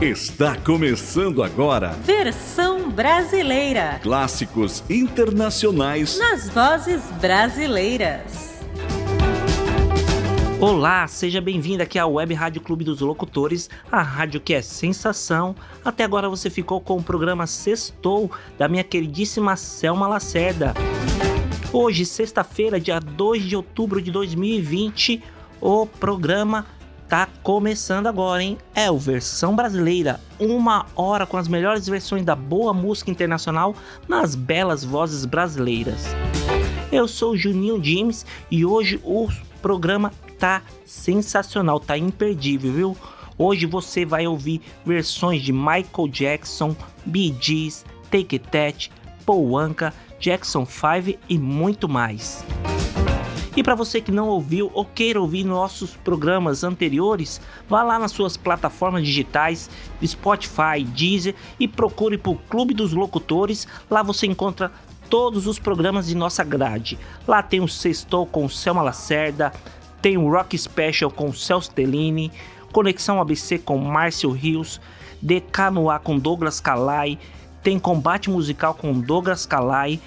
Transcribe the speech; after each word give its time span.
Está 0.00 0.54
começando 0.54 1.42
agora. 1.42 1.88
Versão 2.04 2.88
brasileira. 2.88 3.98
Clássicos 4.02 4.84
internacionais 4.88 6.16
nas 6.18 6.48
vozes 6.48 7.02
brasileiras. 7.20 8.60
Olá, 10.60 11.06
seja 11.06 11.40
bem-vindo 11.40 11.82
aqui 11.82 11.98
ao 11.98 12.14
Web 12.14 12.32
Rádio 12.34 12.60
Clube 12.60 12.84
dos 12.84 13.00
Locutores, 13.00 13.68
a 13.90 14.00
rádio 14.00 14.40
que 14.40 14.54
é 14.54 14.62
sensação. 14.62 15.54
Até 15.84 16.04
agora 16.04 16.28
você 16.28 16.48
ficou 16.48 16.80
com 16.80 16.96
o 16.96 17.02
programa 17.02 17.46
Sextou 17.46 18.30
da 18.56 18.68
minha 18.68 18.84
queridíssima 18.84 19.56
Selma 19.56 20.06
Lacerda. 20.06 20.74
Hoje, 21.72 22.06
sexta-feira, 22.06 22.80
dia 22.80 22.98
2 22.98 23.42
de 23.42 23.56
outubro 23.56 24.00
de 24.00 24.10
2020, 24.10 25.22
o 25.60 25.86
programa 25.86 26.66
tá 27.08 27.26
começando 27.42 28.06
agora, 28.06 28.42
hein? 28.42 28.58
É 28.74 28.90
o 28.90 28.98
Versão 28.98 29.56
Brasileira, 29.56 30.20
uma 30.38 30.84
hora 30.94 31.26
com 31.26 31.38
as 31.38 31.48
melhores 31.48 31.88
versões 31.88 32.24
da 32.24 32.36
boa 32.36 32.74
música 32.74 33.10
internacional 33.10 33.74
nas 34.06 34.34
belas 34.34 34.84
vozes 34.84 35.24
brasileiras. 35.24 36.04
Eu 36.92 37.08
sou 37.08 37.32
o 37.32 37.36
Juninho 37.36 37.82
James 37.82 38.26
e 38.50 38.64
hoje 38.64 39.00
o 39.02 39.28
programa 39.62 40.12
tá 40.38 40.62
sensacional, 40.84 41.80
tá 41.80 41.96
imperdível, 41.96 42.72
viu? 42.72 42.96
Hoje 43.38 43.66
você 43.66 44.04
vai 44.04 44.26
ouvir 44.26 44.60
versões 44.84 45.42
de 45.42 45.52
Michael 45.52 46.08
Jackson, 46.10 46.76
Bee 47.06 47.34
Gees, 47.40 47.84
Take 48.10 48.38
That, 48.38 48.90
Paul 49.24 49.56
Anka, 49.56 49.94
Jackson 50.20 50.66
5 50.66 51.18
e 51.28 51.38
muito 51.38 51.88
mais. 51.88 52.44
E 53.58 53.62
para 53.64 53.74
você 53.74 54.00
que 54.00 54.12
não 54.12 54.28
ouviu 54.28 54.70
ou 54.72 54.84
queira 54.84 55.20
ouvir 55.20 55.42
nossos 55.42 55.96
programas 55.96 56.62
anteriores, 56.62 57.40
vá 57.68 57.82
lá 57.82 57.98
nas 57.98 58.12
suas 58.12 58.36
plataformas 58.36 59.04
digitais, 59.04 59.68
Spotify, 60.06 60.84
Deezer 60.84 61.34
e 61.58 61.66
procure 61.66 62.16
por 62.16 62.36
Clube 62.42 62.72
dos 62.72 62.92
Locutores. 62.92 63.66
Lá 63.90 64.00
você 64.00 64.28
encontra 64.28 64.70
todos 65.10 65.48
os 65.48 65.58
programas 65.58 66.06
de 66.06 66.14
nossa 66.14 66.44
grade. 66.44 66.96
Lá 67.26 67.42
tem 67.42 67.58
o 67.58 67.66
Sextou 67.66 68.26
com 68.26 68.48
Selma 68.48 68.80
Lacerda, 68.80 69.52
tem 70.00 70.16
o 70.16 70.30
Rock 70.30 70.56
Special 70.56 71.10
com 71.10 71.32
Celso 71.32 71.72
Tellini, 71.72 72.30
Conexão 72.70 73.20
ABC 73.20 73.58
com 73.58 73.76
Márcio 73.76 74.30
Rios, 74.30 74.80
DK 75.20 75.62
ar 75.90 75.98
com 75.98 76.16
Douglas 76.16 76.60
Calai, 76.60 77.18
tem 77.60 77.76
Combate 77.76 78.30
Musical 78.30 78.74
com 78.74 78.92
Douglas 79.00 79.44
Calai, 79.46 79.98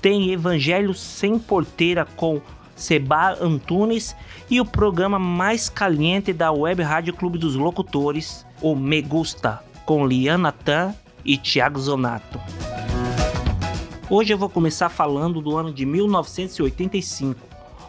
tem 0.00 0.30
Evangelho 0.30 0.94
Sem 0.94 1.36
Porteira 1.36 2.06
com 2.16 2.40
Seba 2.82 3.36
Antunes 3.40 4.16
e 4.50 4.60
o 4.60 4.64
programa 4.64 5.16
mais 5.16 5.68
caliente 5.68 6.32
da 6.32 6.50
Web 6.50 6.82
Rádio 6.82 7.14
Clube 7.14 7.38
dos 7.38 7.54
Locutores, 7.54 8.44
o 8.60 8.74
Me 8.74 9.00
Gusta, 9.00 9.62
com 9.86 10.04
Liana 10.04 10.50
Tan 10.50 10.92
e 11.24 11.38
Thiago 11.38 11.78
Zonato. 11.78 12.40
Hoje 14.10 14.32
eu 14.32 14.36
vou 14.36 14.48
começar 14.48 14.88
falando 14.88 15.40
do 15.40 15.56
ano 15.56 15.72
de 15.72 15.86
1985, 15.86 17.38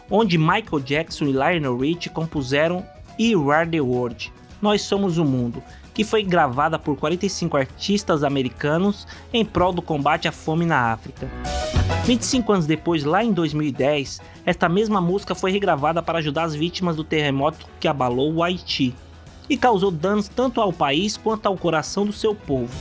onde 0.08 0.38
Michael 0.38 0.80
Jackson 0.84 1.24
e 1.24 1.32
Lionel 1.32 1.76
Rich 1.76 2.10
compuseram 2.10 2.86
You 3.18 3.50
Are 3.50 3.68
The 3.68 3.80
World, 3.80 4.32
Nós 4.62 4.82
Somos 4.82 5.18
o 5.18 5.24
Mundo, 5.24 5.60
que 5.94 6.04
foi 6.04 6.24
gravada 6.24 6.78
por 6.78 6.96
45 6.96 7.56
artistas 7.56 8.24
americanos 8.24 9.06
em 9.32 9.44
prol 9.44 9.72
do 9.72 9.80
combate 9.80 10.26
à 10.26 10.32
fome 10.32 10.66
na 10.66 10.92
África. 10.92 11.30
25 12.04 12.52
anos 12.52 12.66
depois, 12.66 13.04
lá 13.04 13.24
em 13.24 13.32
2010, 13.32 14.20
esta 14.44 14.68
mesma 14.68 15.00
música 15.00 15.34
foi 15.34 15.52
regravada 15.52 16.02
para 16.02 16.18
ajudar 16.18 16.42
as 16.42 16.54
vítimas 16.54 16.96
do 16.96 17.04
terremoto 17.04 17.66
que 17.78 17.88
abalou 17.88 18.34
o 18.34 18.42
Haiti 18.42 18.94
e 19.48 19.56
causou 19.56 19.90
danos 19.90 20.28
tanto 20.28 20.60
ao 20.60 20.72
país 20.72 21.16
quanto 21.16 21.46
ao 21.46 21.56
coração 21.56 22.04
do 22.04 22.12
seu 22.12 22.34
povo. 22.34 22.72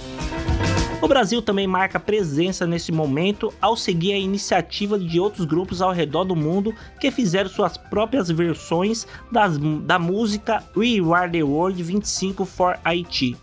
O 1.03 1.07
Brasil 1.09 1.41
também 1.41 1.67
marca 1.67 1.99
presença 1.99 2.65
nesse 2.65 2.89
momento 2.89 3.53
ao 3.59 3.75
seguir 3.75 4.13
a 4.13 4.17
iniciativa 4.17 4.97
de 4.97 5.19
outros 5.19 5.43
grupos 5.43 5.81
ao 5.81 5.91
redor 5.91 6.23
do 6.23 6.33
mundo 6.33 6.73
que 6.97 7.11
fizeram 7.11 7.49
suas 7.49 7.75
próprias 7.75 8.29
versões 8.31 9.05
das, 9.29 9.57
da 9.57 9.99
música 9.99 10.63
We 10.77 11.01
Are 11.13 11.29
the 11.29 11.43
World 11.43 11.83
25 11.83 12.45
for 12.45 12.79
Haiti. 12.85 13.35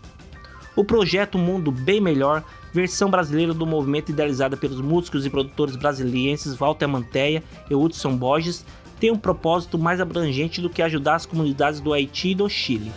O 0.75 0.83
projeto 0.83 1.37
Mundo 1.37 1.71
Bem 1.71 2.01
Melhor 2.01 2.43
versão 2.73 3.11
brasileira 3.11 3.53
do 3.53 3.67
movimento 3.67 4.09
idealizada 4.09 4.57
pelos 4.57 4.81
músicos 4.81 5.23
e 5.23 5.29
produtores 5.29 5.75
brasilienses 5.75 6.55
Walter 6.55 6.87
Manteia 6.87 7.43
e 7.69 7.75
Hudson 7.75 8.17
Borges, 8.17 8.65
tem 8.99 9.11
um 9.11 9.19
propósito 9.19 9.77
mais 9.77 10.01
abrangente 10.01 10.61
do 10.61 10.69
que 10.69 10.81
ajudar 10.81 11.13
as 11.13 11.27
comunidades 11.27 11.79
do 11.79 11.93
Haiti 11.93 12.29
e 12.29 12.35
do 12.35 12.49
Chile. 12.49 12.91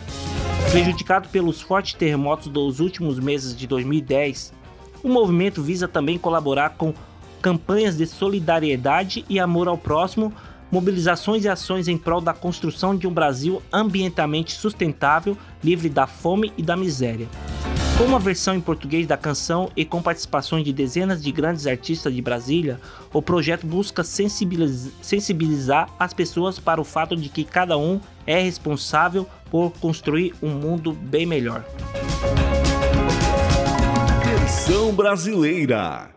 Prejudicado 0.70 1.28
pelos 1.28 1.60
fortes 1.60 1.92
terremotos 1.92 2.48
dos 2.48 2.81
últimos 2.81 3.20
meses 3.20 3.54
de 3.54 3.66
2010, 3.66 4.53
o 5.04 5.09
movimento 5.09 5.62
visa 5.62 5.87
também 5.87 6.19
colaborar 6.19 6.70
com 6.70 6.94
campanhas 7.42 7.98
de 7.98 8.06
solidariedade 8.06 9.22
e 9.28 9.38
amor 9.38 9.69
ao 9.69 9.76
próximo, 9.76 10.32
mobilizações 10.72 11.44
e 11.44 11.48
ações 11.48 11.88
em 11.88 11.98
prol 11.98 12.22
da 12.22 12.32
construção 12.32 12.97
de 12.97 13.06
um 13.06 13.12
Brasil 13.12 13.62
ambientalmente 13.70 14.54
sustentável, 14.54 15.37
livre 15.62 15.91
da 15.91 16.06
fome 16.06 16.50
e 16.56 16.62
da 16.62 16.75
miséria. 16.75 17.28
Com 17.98 18.04
uma 18.04 18.19
versão 18.19 18.56
em 18.56 18.60
português 18.60 19.06
da 19.06 19.16
canção 19.16 19.70
e 19.76 19.84
com 19.84 20.03
participações 20.03 20.64
de 20.64 20.72
dezenas 20.72 21.22
de 21.22 21.31
grandes 21.31 21.66
artistas 21.66 22.12
de 22.12 22.22
Brasília, 22.22 22.81
o 23.12 23.20
projeto 23.20 23.66
busca 23.66 24.03
sensibilizar 24.03 25.88
as 25.98 26.14
pessoas 26.14 26.59
para 26.59 26.81
o 26.81 26.84
fato 26.84 27.14
de 27.14 27.28
que 27.28 27.44
cada 27.44 27.76
um 27.76 28.00
é 28.26 28.41
responsável 28.41 29.28
por 29.50 29.70
construir 29.81 30.34
um 30.43 30.48
mundo 30.48 30.93
bem 30.93 31.26
melhor. 31.26 31.62
Versão 34.54 34.94
brasileira. 34.94 36.13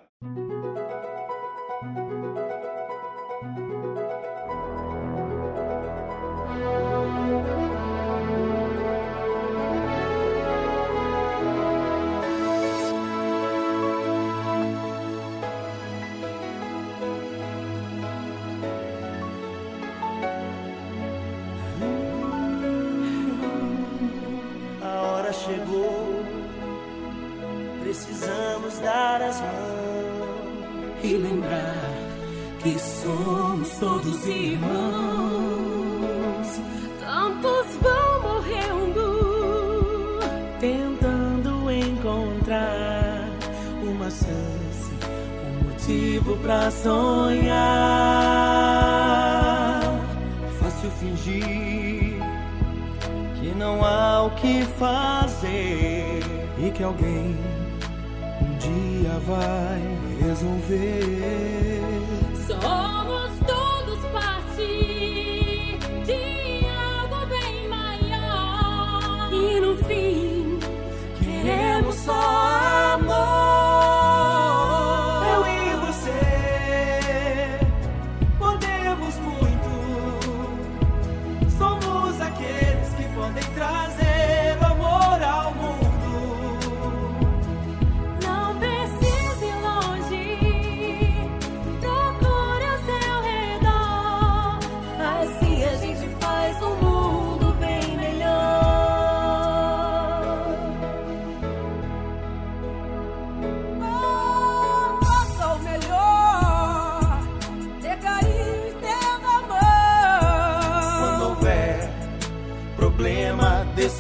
Que 53.48 53.56
não 53.56 53.84
há 53.84 54.24
o 54.24 54.32
que 54.32 54.64
fazer 54.78 56.20
e 56.58 56.70
que 56.72 56.84
alguém 56.84 57.36
um 58.42 58.58
dia 58.58 59.18
vai 59.26 59.82
resolver. 60.22 61.82
Somos 62.46 63.32
todos 63.46 64.06
parte 64.12 65.80
de 66.06 66.66
algo 66.68 67.26
bem 67.28 67.70
maior 67.70 69.30
e 69.32 69.60
no 69.62 69.78
fim 69.86 70.27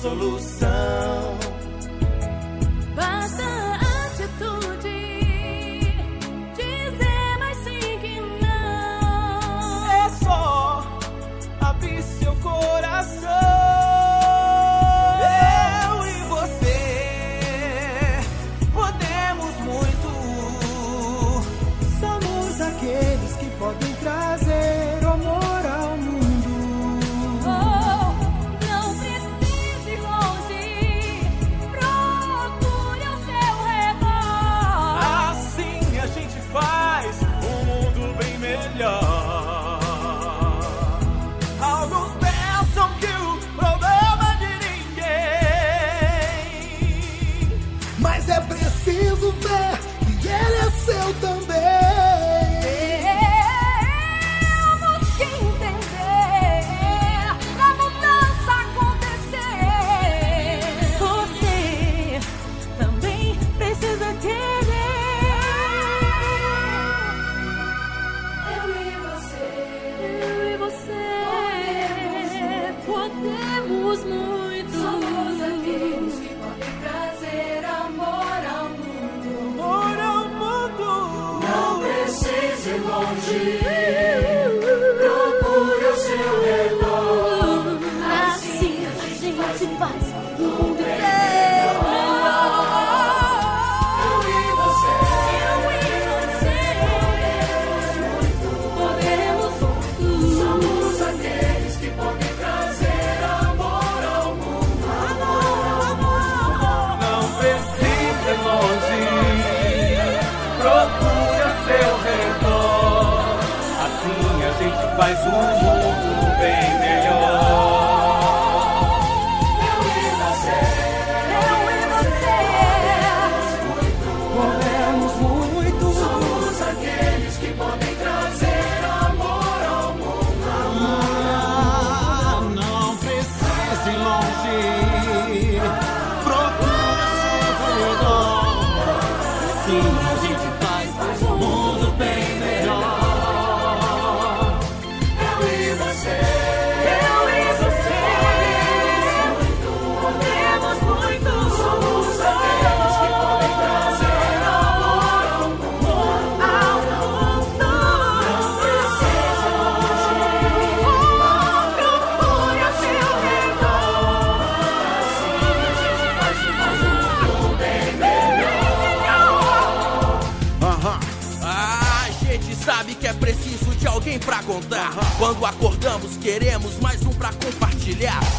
absolute. 0.07 0.36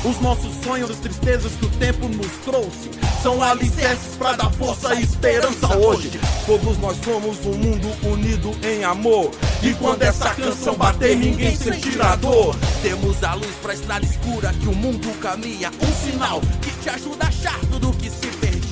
Os 0.08 0.18
nossos 0.20 0.54
sonhos 0.64 0.90
as 0.90 0.96
tristezas 1.00 1.52
que 1.52 1.66
o 1.66 1.68
tempo 1.68 2.08
nos 2.08 2.32
trouxe 2.42 2.90
são 3.22 3.42
alicerces 3.42 4.16
para 4.16 4.36
dar 4.36 4.50
força 4.52 4.94
e 4.94 5.02
esperança 5.02 5.76
hoje. 5.76 6.18
Todos 6.46 6.78
nós 6.78 6.96
somos 7.04 7.44
um 7.44 7.52
mundo 7.52 7.88
unido 8.06 8.50
em 8.66 8.84
amor. 8.84 9.30
E 9.62 9.74
quando 9.74 10.02
essa 10.02 10.30
canção 10.30 10.74
bater, 10.76 11.14
ninguém 11.14 11.54
sentirá 11.54 12.16
dor. 12.16 12.56
Temos 12.80 13.22
a 13.22 13.34
luz 13.34 13.54
pra 13.60 13.74
estrada 13.74 14.06
escura 14.06 14.50
que 14.54 14.68
o 14.68 14.74
mundo 14.74 15.12
caminha. 15.20 15.70
Um 15.70 16.10
sinal 16.10 16.40
que 16.62 16.70
te 16.82 16.88
ajuda 16.88 17.26
a 17.26 17.28
achar 17.28 17.60
tudo 17.70 17.92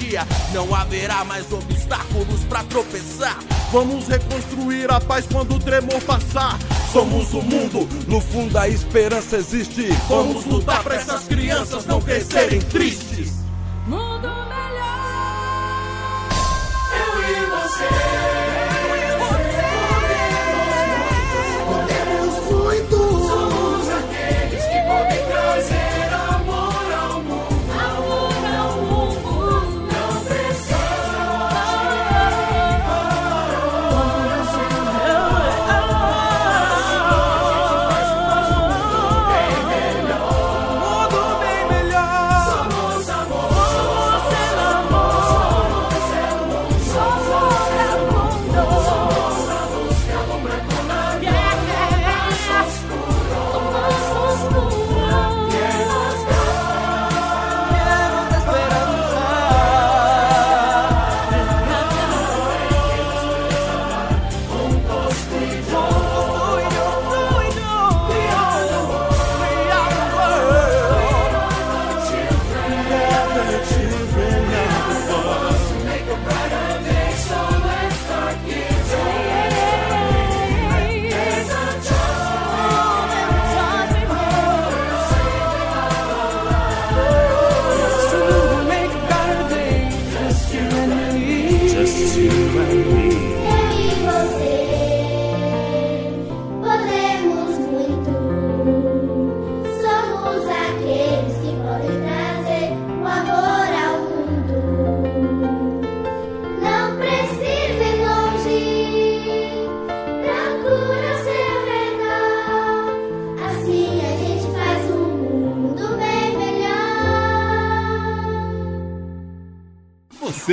dia. 0.06 0.26
Não 0.52 0.72
haverá 0.74 1.24
mais 1.24 1.50
obstáculos 1.52 2.44
para 2.48 2.62
tropeçar. 2.64 3.38
Vamos 3.72 4.06
reconstruir 4.06 4.90
a 4.90 5.00
paz 5.00 5.26
quando 5.30 5.56
o 5.56 5.58
tremor 5.58 6.00
passar. 6.02 6.58
Somos 6.92 7.34
o 7.34 7.42
mundo, 7.42 7.88
no 8.06 8.20
fundo 8.20 8.56
a 8.56 8.68
esperança 8.68 9.36
existe. 9.36 9.88
Vamos 10.08 10.44
lutar 10.46 10.82
para 10.82 10.94
essas 10.94 11.24
crianças 11.24 11.84
não 11.86 12.00
crescerem 12.00 12.60
tristes. 12.60 13.32
Mundo 13.86 14.28
melhor. 14.28 15.08
Eu 16.92 17.20
e 17.22 17.46
você. 17.46 18.45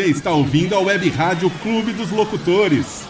Você 0.03 0.09
está 0.09 0.33
ouvindo 0.33 0.75
a 0.75 0.81
Web 0.81 1.09
Rádio 1.11 1.49
Clube 1.61 1.93
dos 1.93 2.11
Locutores. 2.11 3.07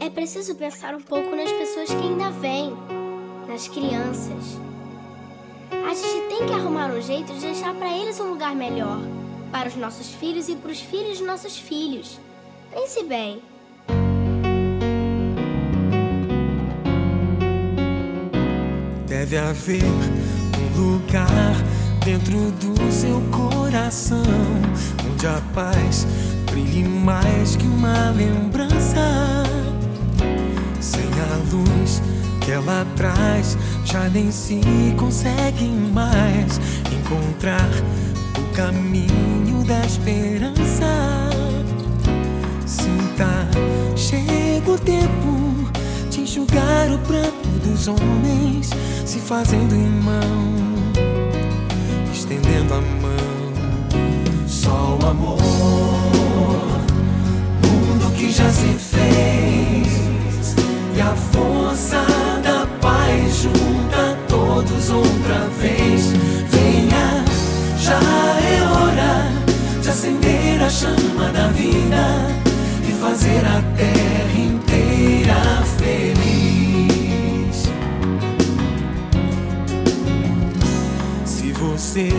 É 0.00 0.10
preciso 0.10 0.56
pensar 0.56 0.96
um 0.96 1.00
pouco 1.00 1.36
nas 1.36 1.52
pessoas 1.52 1.88
que 1.88 1.94
ainda 1.94 2.30
vêm, 2.32 2.76
nas 3.46 3.68
crianças. 3.68 4.58
A 5.70 5.94
gente 5.94 6.28
tem 6.28 6.46
que 6.48 6.52
arrumar 6.52 6.90
um 6.90 7.00
jeito 7.00 7.32
de 7.32 7.38
deixar 7.38 7.72
para 7.74 7.96
eles 7.96 8.18
um 8.18 8.30
lugar 8.30 8.56
melhor, 8.56 8.98
para 9.52 9.68
os 9.68 9.76
nossos 9.76 10.08
filhos 10.08 10.48
e 10.48 10.56
para 10.56 10.72
os 10.72 10.80
filhos 10.80 11.18
de 11.18 11.24
nossos 11.24 11.58
filhos. 11.58 12.18
Pense 12.72 13.04
bem. 13.04 13.42
Deve 19.06 19.36
haver 19.36 19.84
um 19.84 20.80
lugar 20.80 21.54
dentro 22.02 22.50
do 22.52 22.90
seu 22.90 23.20
coração 23.30 24.24
onde 25.08 25.26
a 25.26 25.40
paz 25.54 26.06
brilhe 26.50 26.88
mais 26.88 27.54
que 27.54 27.66
uma 27.66 28.10
lembrança. 28.10 29.44
Sem 30.80 31.04
a 31.04 31.54
luz 31.54 32.02
que 32.40 32.50
ela 32.50 32.86
traz, 32.96 33.56
já 33.84 34.08
nem 34.08 34.32
se 34.32 34.60
consegue 34.96 35.66
mais 35.66 36.58
encontrar 36.90 37.70
o 38.38 38.54
caminho 38.54 39.64
da 39.64 39.80
esperança. 39.84 41.30
Sinta, 42.66 43.48
chega 43.96 44.70
o 44.70 44.78
tempo 44.78 45.70
de 46.10 46.20
enxugar 46.22 46.90
o 46.92 46.98
pranto 47.00 47.48
dos 47.64 47.88
homens, 47.88 48.70
se 49.04 49.18
fazendo 49.18 49.74
irmão, 49.74 50.54
estendendo 52.12 52.74
a 52.74 52.80
mão. 52.80 53.32
Só 54.46 54.98
o 55.00 55.06
amor, 55.06 55.38
mundo 57.62 58.12
que 58.16 58.30
já 58.30 58.50
se 58.50 58.68
fez, 58.74 60.54
e 60.96 61.00
a 61.00 61.14
força 61.14 62.04
da 62.42 62.66
paz 62.80 63.42
junta 63.42 64.18
todos 64.28 64.90
outra 64.90 65.48
vez. 65.60 66.12
Venha, 66.50 67.24
já 67.82 67.98
é 67.98 68.62
hora 68.62 69.32
de 69.82 69.88
acender 69.88 70.62
a 70.62 70.70
chama 70.70 71.32
da 71.32 71.48
vida 71.48 72.28
e 72.88 72.92
fazer 72.92 73.44
a 73.44 73.60
terra 73.76 74.38
inteira 74.38 75.34
feliz. 75.78 77.68
Se 81.24 81.50
você 81.52 82.10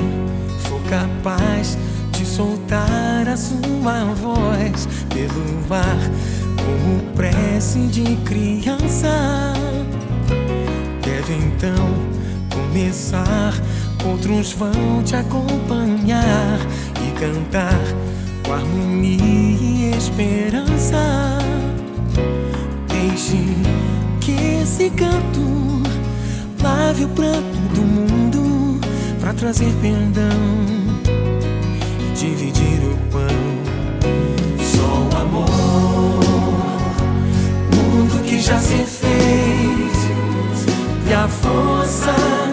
for 0.67 0.81
capaz 0.89 1.77
de 2.11 2.25
soltar 2.25 3.29
a 3.29 3.37
sua 3.37 4.03
voz 4.15 4.85
pelo 5.13 5.73
ar 5.73 6.11
como 6.57 6.99
prece 7.15 7.87
de 7.87 8.17
criança, 8.25 9.53
deve 11.01 11.35
então 11.35 11.87
começar. 12.51 13.53
Outros 14.05 14.51
vão 14.53 15.01
te 15.03 15.15
acompanhar 15.15 16.59
e 17.01 17.11
cantar 17.19 17.79
com 18.45 18.53
harmonia 18.53 19.17
e 19.23 19.97
esperança. 19.97 21.37
Deixe 22.87 23.37
que 24.19 24.61
esse 24.61 24.89
canto 24.89 25.81
lave 26.61 27.05
o 27.05 27.09
pranto 27.09 27.57
do 27.73 27.81
mundo 27.81 28.79
para 29.21 29.33
trazer 29.33 29.73
perdão 29.81 30.29
e 31.99 32.13
dividir 32.13 32.81
o 32.83 32.97
pão. 33.09 33.23
Só 34.59 35.17
o 35.17 35.21
amor, 35.21 35.47
mundo 37.73 38.21
que 38.25 38.41
já 38.41 38.59
se 38.59 38.83
fez 38.83 40.07
e 41.09 41.13
a 41.13 41.27
força 41.27 42.52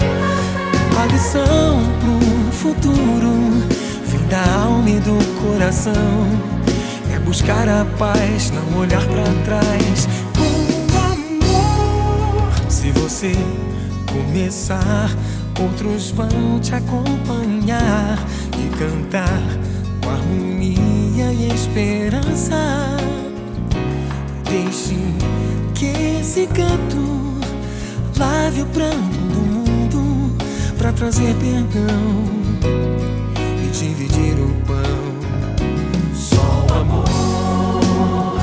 A 1.01 1.05
lição 1.07 1.79
pro 1.99 2.51
futuro. 2.51 3.33
Vem 4.05 4.27
da 4.27 4.63
alma 4.63 4.89
e 4.89 4.99
do 4.99 5.17
coração. 5.41 5.93
É 7.13 7.19
buscar 7.19 7.67
a 7.67 7.85
paz, 7.97 8.51
não 8.51 8.79
olhar 8.79 9.03
pra 9.05 9.23
trás. 9.43 10.07
Com 10.37 10.97
amor. 10.97 12.53
Se 12.69 12.91
você 12.91 13.31
começar 14.11 15.09
Outros 15.61 16.09
vão 16.11 16.59
te 16.59 16.73
acompanhar 16.73 18.17
e 18.57 18.69
cantar 18.77 19.41
com 20.03 20.09
harmonia 20.09 21.31
e 21.31 21.53
esperança. 21.53 22.97
Deixe 24.43 24.95
que 25.75 26.19
esse 26.19 26.47
canto 26.47 27.39
lave 28.17 28.63
o 28.63 28.65
pranto 28.67 29.20
para 30.81 30.91
trazer 30.93 31.35
perdão 31.35 32.25
e 33.63 33.67
dividir 33.69 34.33
o 34.39 34.49
pão. 34.65 35.21
Só 36.15 36.65
o 36.67 36.73
amor, 36.73 38.39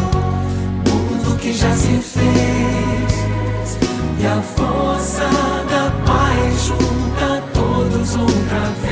mundo 0.87 1.37
que 1.41 1.53
já 1.53 1.75
se 1.75 1.99
fez 1.99 3.79
e 4.21 4.27
a 4.27 4.41
força 4.41 5.25
da 5.69 5.91
paz 6.07 6.67
junta 6.67 7.43
todos 7.53 8.15
outra 8.15 8.61
vez. 8.83 8.88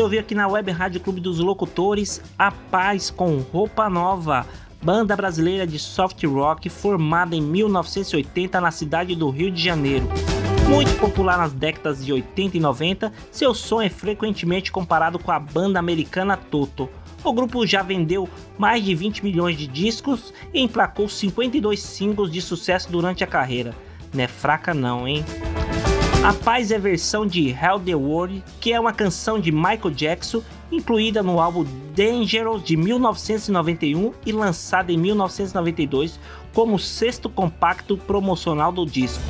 Você 0.00 0.04
ouviu 0.04 0.20
aqui 0.20 0.34
na 0.34 0.48
Web 0.48 0.70
Rádio 0.70 0.98
Clube 0.98 1.20
dos 1.20 1.40
Locutores 1.40 2.22
A 2.38 2.50
Paz 2.50 3.10
com 3.10 3.36
Roupa 3.36 3.90
Nova, 3.90 4.46
banda 4.82 5.14
brasileira 5.14 5.66
de 5.66 5.78
soft 5.78 6.24
rock 6.24 6.70
formada 6.70 7.36
em 7.36 7.42
1980 7.42 8.62
na 8.62 8.70
cidade 8.70 9.14
do 9.14 9.28
Rio 9.28 9.50
de 9.50 9.62
Janeiro. 9.62 10.08
Muito 10.70 10.98
popular 10.98 11.36
nas 11.36 11.52
décadas 11.52 12.02
de 12.02 12.14
80 12.14 12.56
e 12.56 12.60
90, 12.60 13.12
seu 13.30 13.52
som 13.52 13.82
é 13.82 13.90
frequentemente 13.90 14.72
comparado 14.72 15.18
com 15.18 15.32
a 15.32 15.38
banda 15.38 15.78
americana 15.78 16.34
Toto. 16.34 16.88
O 17.22 17.34
grupo 17.34 17.66
já 17.66 17.82
vendeu 17.82 18.26
mais 18.56 18.82
de 18.82 18.94
20 18.94 19.22
milhões 19.22 19.58
de 19.58 19.66
discos 19.66 20.32
e 20.54 20.62
emplacou 20.62 21.10
52 21.10 21.78
singles 21.78 22.32
de 22.32 22.40
sucesso 22.40 22.90
durante 22.90 23.22
a 23.22 23.26
carreira. 23.26 23.76
Não 24.14 24.24
é 24.24 24.26
fraca 24.26 24.72
não, 24.72 25.06
hein? 25.06 25.22
A 26.22 26.34
Paz 26.34 26.70
é 26.70 26.78
versão 26.78 27.26
de 27.26 27.48
Hell 27.48 27.80
the 27.80 27.94
World, 27.94 28.44
que 28.60 28.74
é 28.74 28.78
uma 28.78 28.92
canção 28.92 29.40
de 29.40 29.50
Michael 29.50 29.90
Jackson, 29.90 30.42
incluída 30.70 31.22
no 31.22 31.40
álbum 31.40 31.64
Dangerous 31.96 32.62
de 32.62 32.76
1991 32.76 34.12
e 34.26 34.30
lançada 34.30 34.92
em 34.92 34.98
1992 34.98 36.20
como 36.52 36.78
sexto 36.78 37.30
compacto 37.30 37.96
promocional 37.96 38.70
do 38.70 38.84
disco. 38.84 39.22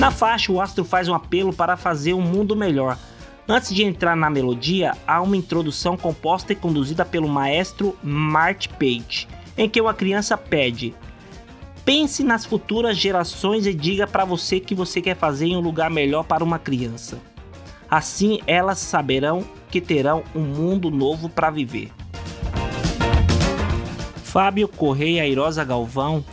Na 0.00 0.10
faixa, 0.10 0.50
o 0.50 0.60
astro 0.60 0.84
faz 0.84 1.08
um 1.08 1.14
apelo 1.14 1.52
para 1.52 1.76
fazer 1.76 2.12
um 2.12 2.20
mundo 2.20 2.56
melhor. 2.56 2.98
Antes 3.46 3.72
de 3.72 3.84
entrar 3.84 4.16
na 4.16 4.28
melodia, 4.28 4.94
há 5.06 5.22
uma 5.22 5.36
introdução 5.36 5.96
composta 5.96 6.52
e 6.52 6.56
conduzida 6.56 7.04
pelo 7.04 7.28
maestro 7.28 7.96
Mart 8.02 8.66
Page, 8.70 9.28
em 9.56 9.68
que 9.68 9.80
uma 9.80 9.94
criança 9.94 10.36
pede: 10.36 10.92
Pense 11.86 12.24
nas 12.24 12.44
futuras 12.44 12.96
gerações 12.98 13.64
e 13.64 13.72
diga 13.72 14.08
para 14.08 14.24
você 14.24 14.58
que 14.58 14.74
você 14.74 15.00
quer 15.00 15.14
fazer 15.14 15.46
em 15.46 15.56
um 15.56 15.60
lugar 15.60 15.88
melhor 15.88 16.24
para 16.24 16.42
uma 16.42 16.58
criança. 16.58 17.16
Assim 17.88 18.40
elas 18.44 18.80
saberão 18.80 19.44
que 19.70 19.80
terão 19.80 20.24
um 20.34 20.40
mundo 20.40 20.90
novo 20.90 21.28
para 21.28 21.48
viver. 21.48 21.92
Fábio 24.16 24.66
Correia 24.66 25.22
Airosa 25.22 25.62
Galvão, 25.62 26.24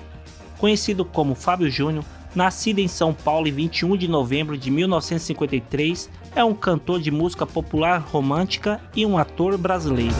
conhecido 0.57 1.05
como 1.05 1.35
Fábio 1.35 1.69
Júnior, 1.69 2.03
nascido 2.33 2.79
em 2.79 2.87
São 2.87 3.13
Paulo 3.13 3.47
em 3.47 3.51
21 3.51 3.95
de 3.95 4.07
novembro 4.07 4.57
de 4.57 4.71
1953, 4.71 6.09
é 6.35 6.43
um 6.43 6.55
cantor 6.55 6.99
de 6.99 7.11
música 7.11 7.45
popular 7.45 7.99
romântica 7.99 8.81
e 8.95 9.05
um 9.05 9.19
ator 9.19 9.55
brasileiro. 9.59 10.15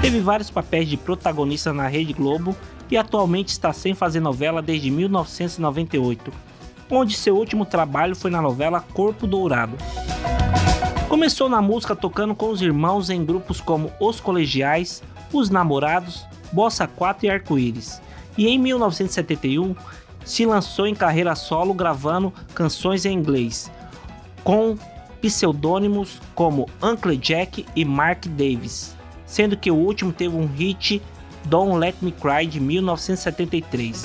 Teve 0.00 0.18
vários 0.20 0.48
papéis 0.48 0.88
de 0.88 0.96
protagonista 0.96 1.74
na 1.74 1.86
Rede 1.88 2.14
Globo 2.14 2.56
e 2.90 2.96
atualmente 2.96 3.48
está 3.48 3.72
sem 3.72 3.94
fazer 3.94 4.20
novela 4.20 4.62
desde 4.62 4.90
1998, 4.90 6.32
onde 6.90 7.16
seu 7.16 7.36
último 7.36 7.64
trabalho 7.64 8.16
foi 8.16 8.30
na 8.30 8.40
novela 8.40 8.80
Corpo 8.80 9.26
Dourado. 9.26 9.76
Começou 11.08 11.48
na 11.48 11.62
música 11.62 11.96
tocando 11.96 12.34
com 12.34 12.50
os 12.50 12.60
irmãos 12.60 13.08
em 13.08 13.24
grupos 13.24 13.60
como 13.60 13.90
Os 13.98 14.20
Colegiais, 14.20 15.02
Os 15.32 15.48
Namorados, 15.48 16.26
Bossa 16.52 16.86
4 16.86 17.26
e 17.26 17.30
Arco-Íris. 17.30 18.00
E 18.36 18.46
em 18.46 18.58
1971 18.58 19.74
se 20.24 20.44
lançou 20.44 20.86
em 20.86 20.94
carreira 20.94 21.34
solo 21.34 21.72
gravando 21.72 22.32
canções 22.54 23.06
em 23.06 23.14
inglês, 23.14 23.70
com 24.44 24.76
pseudônimos 25.20 26.20
como 26.34 26.68
Uncle 26.82 27.16
Jack 27.16 27.64
e 27.74 27.84
Mark 27.84 28.26
Davis, 28.26 28.94
sendo 29.26 29.56
que 29.56 29.70
o 29.70 29.76
último 29.76 30.12
teve 30.12 30.36
um 30.36 30.46
hit 30.46 31.02
Don't 31.44 31.78
Let 31.78 31.96
Me 32.00 32.12
Cry 32.12 32.46
de 32.46 32.60
1973. 32.60 34.04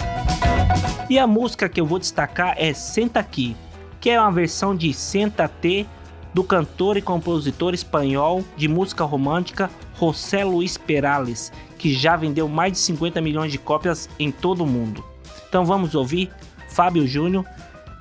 E 1.10 1.20
a 1.20 1.28
música 1.28 1.68
que 1.68 1.80
eu 1.80 1.86
vou 1.86 2.00
destacar 2.00 2.56
é 2.58 2.74
Senta 2.74 3.20
Aqui, 3.20 3.56
que 4.00 4.10
é 4.10 4.20
uma 4.20 4.32
versão 4.32 4.76
de 4.76 4.94
Senta 4.94 5.48
T 5.48 5.86
do 6.34 6.44
cantor 6.44 6.98
e 6.98 7.02
compositor 7.02 7.74
espanhol 7.74 8.44
de 8.58 8.68
música 8.68 9.04
romântica 9.04 9.70
José 10.00 10.44
Luis 10.44 10.78
Perales, 10.78 11.52
que 11.78 11.94
já 11.94 12.16
vendeu 12.16 12.48
mais 12.48 12.74
de 12.74 12.80
50 12.80 13.22
milhões 13.22 13.52
de 13.52 13.58
cópias 13.58 14.10
em 14.18 14.32
todo 14.32 14.64
o 14.64 14.68
mundo. 14.68 15.04
Então 15.48 15.66
vamos 15.66 15.94
ouvir 15.94 16.32
Fábio 16.70 17.06
Júnior, 17.06 17.46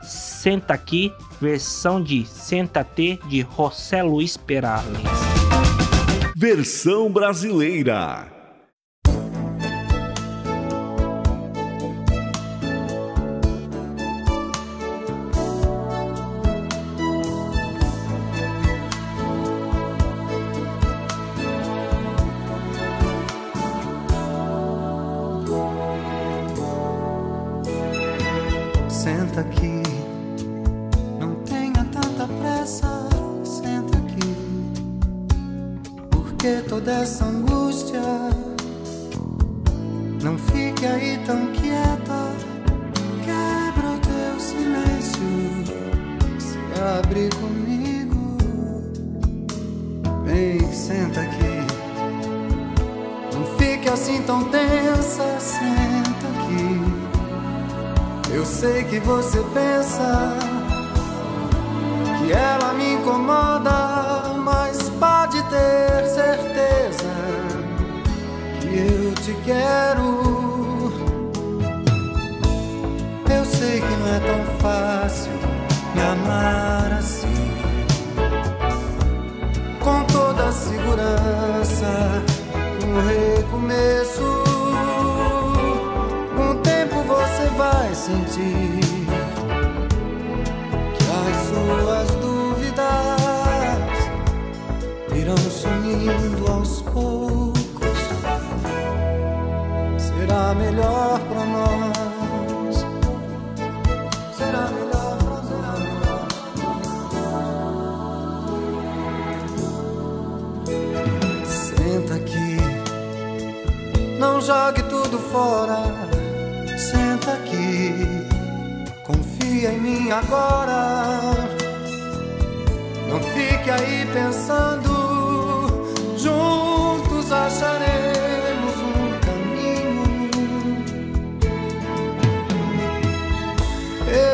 Senta 0.02 0.74
Aqui, 0.74 1.12
versão 1.40 2.02
de 2.02 2.24
Senta 2.26 2.82
T 2.82 3.18
de 3.28 3.46
José 3.56 4.02
Luis 4.02 4.36
Perales. 4.36 5.02
Versão 6.34 7.12
brasileira. 7.12 8.31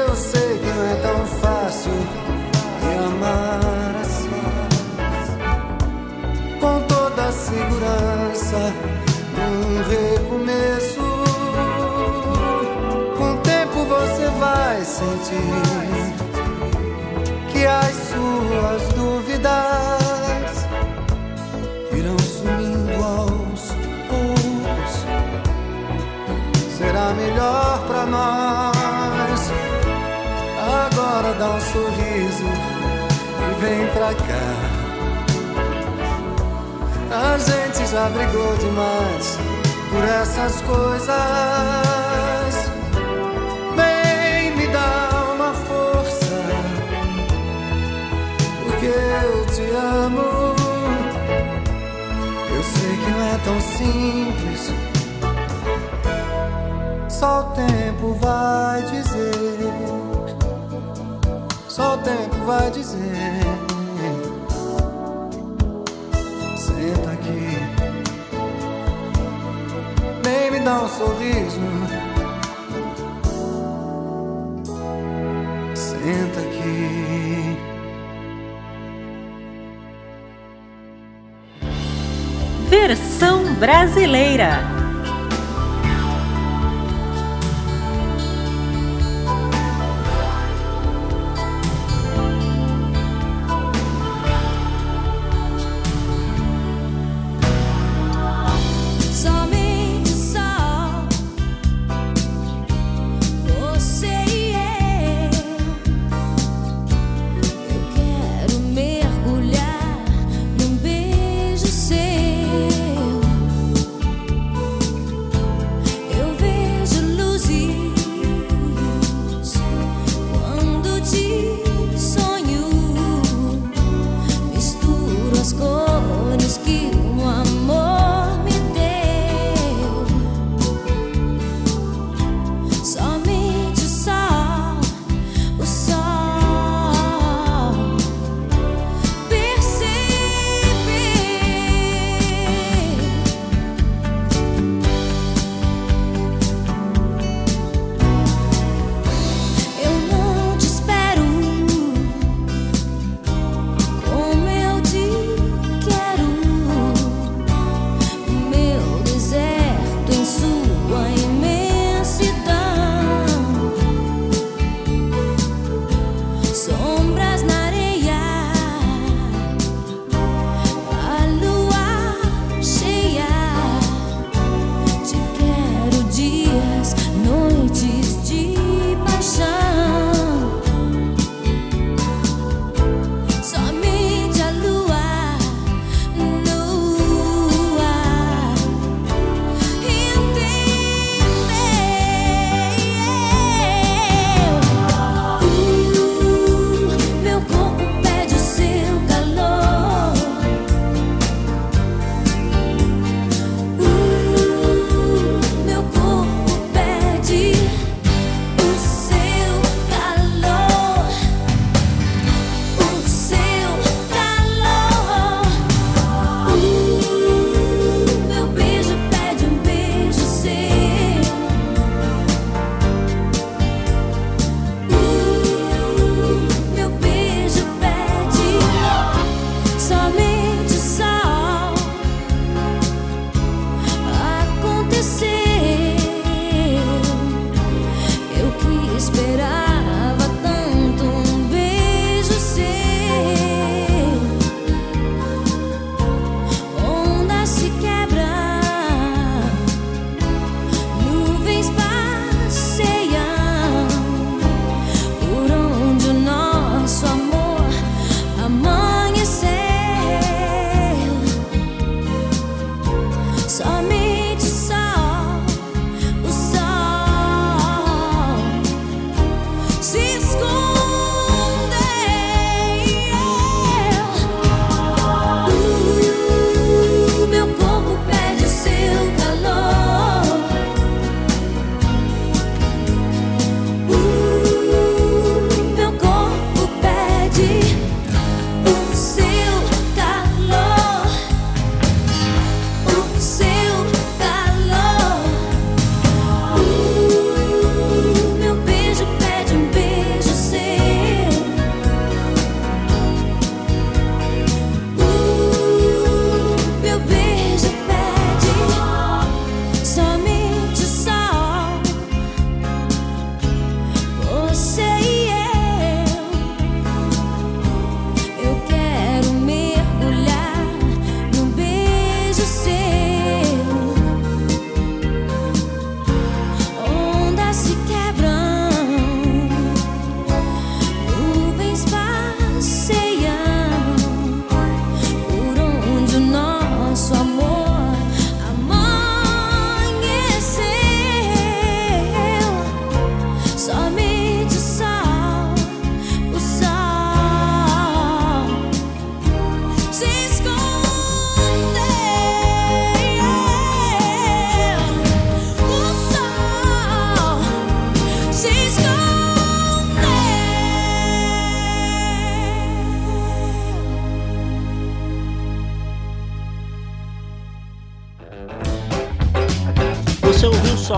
Eu 0.09 0.17
sei 0.17 0.59
que 0.59 0.67
não 0.67 0.85
é 0.87 0.95
tão 1.03 1.27
fácil 1.27 1.93
me 1.93 2.95
amar 3.09 3.95
assim, 4.01 4.43
com 6.59 6.81
toda 6.89 7.27
a 7.27 7.33
segurança, 7.33 8.73
um 9.37 9.83
recomeço. 9.91 11.03
Com 13.19 13.35
o 13.35 13.37
tempo 13.43 13.85
você 13.85 14.27
vai 14.41 14.83
sentir 14.83 16.15
que 17.53 17.67
as 17.67 17.95
suas 18.09 18.89
dúvidas 18.95 20.67
irão 21.93 22.19
sumindo 22.19 23.05
aos 23.05 23.75
poucos. 24.09 25.05
Será 26.79 27.13
melhor 27.13 27.87
pra 27.87 28.07
nós. 28.07 28.78
Dá 31.39 31.51
um 31.51 31.61
sorriso 31.61 32.45
e 33.39 33.61
vem 33.61 33.87
pra 33.93 34.13
cá. 34.13 34.49
A 37.15 37.39
gente 37.39 37.87
já 37.89 38.09
brigou 38.09 38.57
demais 38.57 39.39
por 39.89 40.03
essas 40.03 40.61
coisas. 40.63 41.15
Vem 43.77 44.57
me 44.57 44.67
dá 44.67 45.33
uma 45.33 45.55
força, 45.55 46.43
porque 48.65 48.87
eu 48.87 49.47
te 49.47 49.63
amo. 49.77 50.57
Eu 52.53 52.63
sei 52.65 52.97
que 52.97 53.11
não 53.13 53.23
é 53.23 53.39
tão 53.45 53.61
simples. 53.61 54.73
Só 57.09 57.41
o 57.41 57.45
tempo 57.55 58.15
vai 58.21 58.83
dizer. 58.83 59.88
Tempo 62.05 62.45
vai 62.47 62.71
dizer. 62.71 62.99
Senta 66.57 67.11
aqui. 67.11 67.59
Nem 70.25 70.51
me 70.51 70.61
dá 70.61 70.83
um 70.83 70.89
sorriso. 70.89 71.61
Senta 75.75 76.41
aqui. 76.41 77.57
Versão 82.71 83.55
brasileira. 83.55 84.78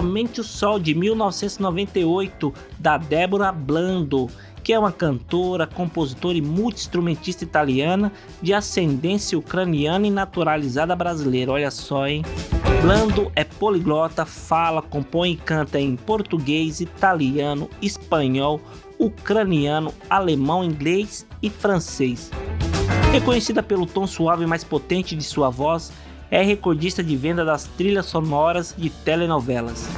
Somente 0.00 0.40
o 0.40 0.44
Sol 0.44 0.78
de 0.78 0.94
1998 0.94 2.54
da 2.78 2.96
Débora 2.96 3.52
Blando, 3.52 4.30
que 4.64 4.72
é 4.72 4.78
uma 4.78 4.90
cantora, 4.90 5.66
compositora 5.66 6.38
e 6.38 6.40
multi-instrumentista 6.40 7.44
italiana 7.44 8.10
de 8.40 8.54
ascendência 8.54 9.38
ucraniana 9.38 10.06
e 10.06 10.10
naturalizada 10.10 10.96
brasileira. 10.96 11.52
Olha 11.52 11.70
só, 11.70 12.06
hein? 12.06 12.24
Blando 12.80 13.30
é 13.36 13.44
poliglota, 13.44 14.24
fala, 14.24 14.80
compõe 14.80 15.32
e 15.32 15.36
canta 15.36 15.78
em 15.78 15.96
português, 15.96 16.80
italiano, 16.80 17.68
espanhol, 17.82 18.58
ucraniano, 18.98 19.92
alemão, 20.08 20.64
inglês 20.64 21.26
e 21.42 21.50
francês. 21.50 22.30
Reconhecida 23.12 23.62
pelo 23.62 23.84
tom 23.84 24.06
suave 24.06 24.44
e 24.44 24.46
mais 24.46 24.64
potente 24.64 25.14
de 25.14 25.22
sua 25.22 25.50
voz, 25.50 25.92
é 26.30 26.42
recordista 26.42 27.02
de 27.02 27.16
venda 27.16 27.44
das 27.44 27.64
trilhas 27.64 28.06
sonoras 28.06 28.74
de 28.76 28.88
telenovelas. 28.90 29.88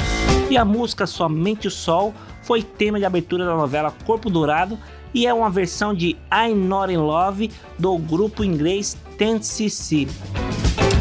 E 0.50 0.56
a 0.56 0.64
música 0.64 1.06
Somente 1.06 1.68
o 1.68 1.70
Sol 1.70 2.14
foi 2.42 2.62
tema 2.62 2.98
de 2.98 3.04
abertura 3.04 3.44
da 3.44 3.54
novela 3.54 3.94
Corpo 4.04 4.28
Dourado 4.28 4.78
e 5.14 5.26
é 5.26 5.34
uma 5.34 5.50
versão 5.50 5.94
de 5.94 6.16
I'm 6.32 6.54
Not 6.54 6.92
In 6.92 6.98
Love 6.98 7.50
do 7.78 7.96
grupo 7.98 8.42
inglês 8.42 8.96
Ten 9.18 9.40
cc 9.40 10.08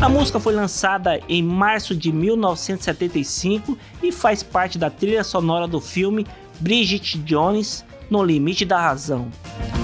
A 0.02 0.10
música 0.10 0.40
foi 0.40 0.54
lançada 0.54 1.20
em 1.30 1.42
março 1.42 1.96
de 1.96 2.12
1975 2.12 3.78
e 4.04 4.12
faz 4.12 4.44
parte 4.44 4.78
da 4.78 4.90
trilha 4.90 5.24
sonora 5.24 5.68
do 5.68 5.80
filme 5.80 6.26
Bridget 6.60 7.18
Jones 7.20 7.86
No 8.10 8.24
Limite 8.24 8.66
da 8.66 8.80
Razão. 8.80 9.30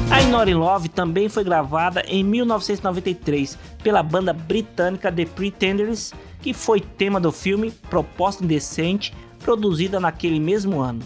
A 0.10 0.24
Not 0.24 0.50
In 0.50 0.56
Love 0.56 0.90
também 0.90 1.28
foi 1.28 1.44
gravada 1.44 2.02
em 2.08 2.24
1993 2.24 3.58
pela 3.84 4.02
banda 4.02 4.32
britânica 4.32 5.12
The 5.12 5.26
Pretenders, 5.26 6.14
que 6.42 6.54
foi 6.54 6.80
tema 6.80 7.20
do 7.20 7.32
filme 7.32 7.72
Proposta 7.90 8.44
Indecente, 8.44 9.14
produzida 9.40 10.00
naquele 10.00 10.40
mesmo 10.40 10.80
ano. 10.80 11.02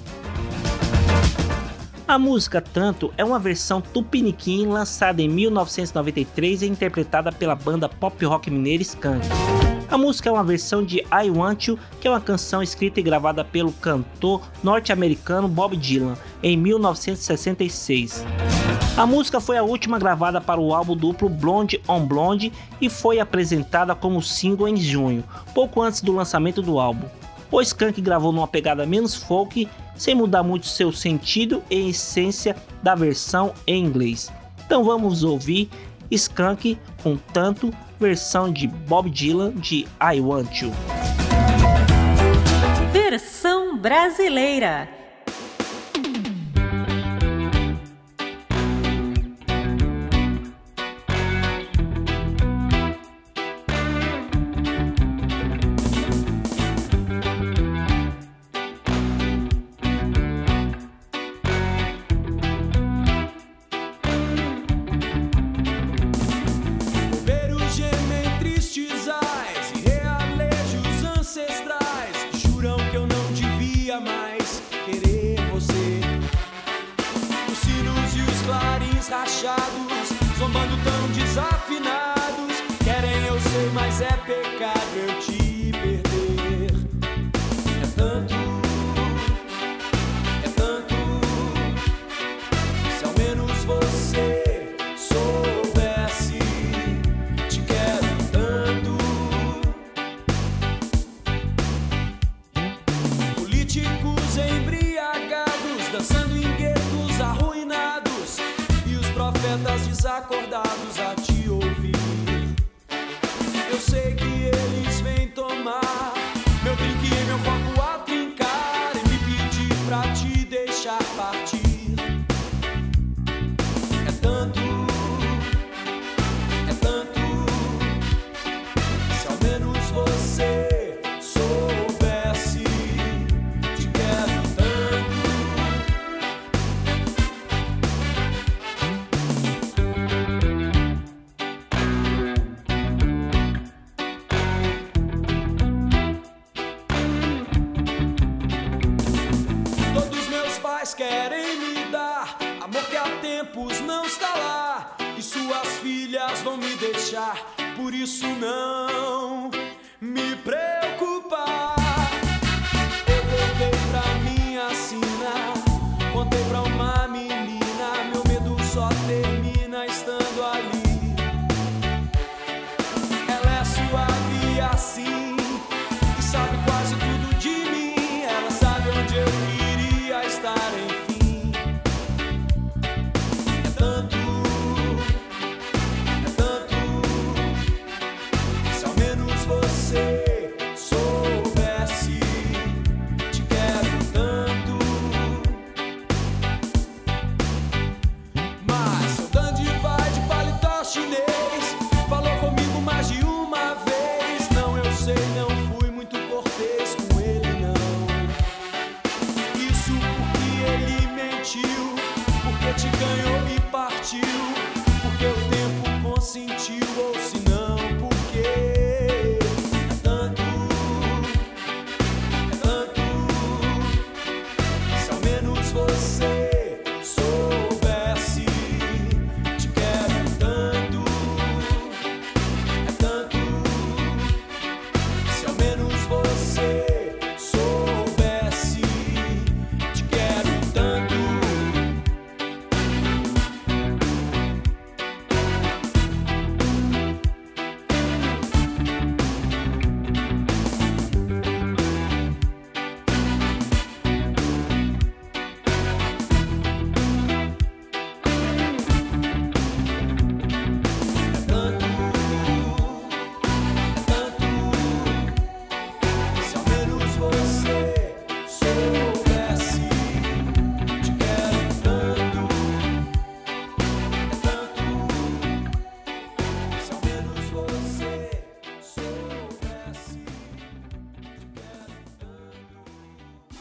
A 2.07 2.19
música 2.19 2.61
Tanto 2.61 3.11
é 3.17 3.23
uma 3.23 3.39
versão 3.39 3.81
tupiniquim 3.81 4.67
lançada 4.67 5.21
em 5.21 5.29
1993 5.29 6.61
e 6.61 6.67
interpretada 6.67 7.31
pela 7.31 7.55
banda 7.55 7.89
pop 7.89 8.23
rock 8.25 8.51
mineira 8.51 8.83
Skank. 8.83 9.25
A 9.89 9.97
música 9.97 10.29
é 10.29 10.31
uma 10.31 10.43
versão 10.43 10.83
de 10.83 10.99
I 10.99 11.29
Want 11.29 11.67
You, 11.67 11.79
que 11.99 12.07
é 12.07 12.11
uma 12.11 12.21
canção 12.21 12.61
escrita 12.61 12.99
e 12.99 13.03
gravada 13.03 13.43
pelo 13.43 13.71
cantor 13.73 14.41
norte-americano 14.63 15.47
Bob 15.47 15.75
Dylan 15.75 16.15
em 16.43 16.55
1966. 16.55 18.23
A 18.97 19.05
música 19.05 19.39
foi 19.39 19.57
a 19.57 19.63
última 19.63 19.97
gravada 19.97 20.41
para 20.41 20.59
o 20.59 20.73
álbum 20.75 20.97
duplo 20.97 21.29
Blonde 21.29 21.81
on 21.87 22.05
Blonde 22.05 22.51
e 22.79 22.89
foi 22.89 23.19
apresentada 23.19 23.95
como 23.95 24.21
single 24.21 24.67
em 24.67 24.75
junho, 24.75 25.23
pouco 25.53 25.81
antes 25.81 26.01
do 26.01 26.11
lançamento 26.11 26.61
do 26.61 26.77
álbum. 26.77 27.07
O 27.49 27.61
Skank 27.61 28.01
gravou 28.01 28.33
numa 28.33 28.47
pegada 28.47 28.85
menos 28.85 29.15
folk 29.15 29.67
sem 29.95 30.13
mudar 30.13 30.43
muito 30.43 30.67
seu 30.67 30.91
sentido 30.91 31.63
e 31.69 31.89
essência 31.89 32.55
da 32.83 32.93
versão 32.93 33.53
em 33.65 33.83
inglês. 33.83 34.31
Então 34.65 34.83
vamos 34.83 35.23
ouvir 35.23 35.69
Skunk 36.09 36.77
com 37.01 37.15
tanto 37.15 37.73
versão 37.99 38.51
de 38.51 38.67
Bob 38.67 39.09
Dylan 39.09 39.53
de 39.53 39.87
I 40.01 40.19
Want 40.19 40.61
You. 40.61 40.71
Versão 42.91 43.77
brasileira 43.77 45.00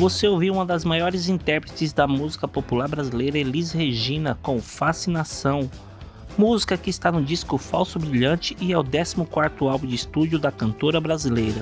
Você 0.00 0.26
ouviu 0.26 0.54
uma 0.54 0.64
das 0.64 0.82
maiores 0.82 1.28
intérpretes 1.28 1.92
da 1.92 2.06
música 2.06 2.48
popular 2.48 2.88
brasileira, 2.88 3.36
Elis 3.36 3.70
Regina, 3.70 4.38
com 4.40 4.58
Fascinação. 4.58 5.70
Música 6.38 6.78
que 6.78 6.88
está 6.88 7.12
no 7.12 7.22
disco 7.22 7.58
Falso 7.58 7.98
Brilhante 7.98 8.56
e 8.62 8.72
é 8.72 8.78
o 8.78 8.82
14º 8.82 9.70
álbum 9.70 9.86
de 9.86 9.94
estúdio 9.94 10.38
da 10.38 10.50
cantora 10.50 11.02
brasileira. 11.02 11.60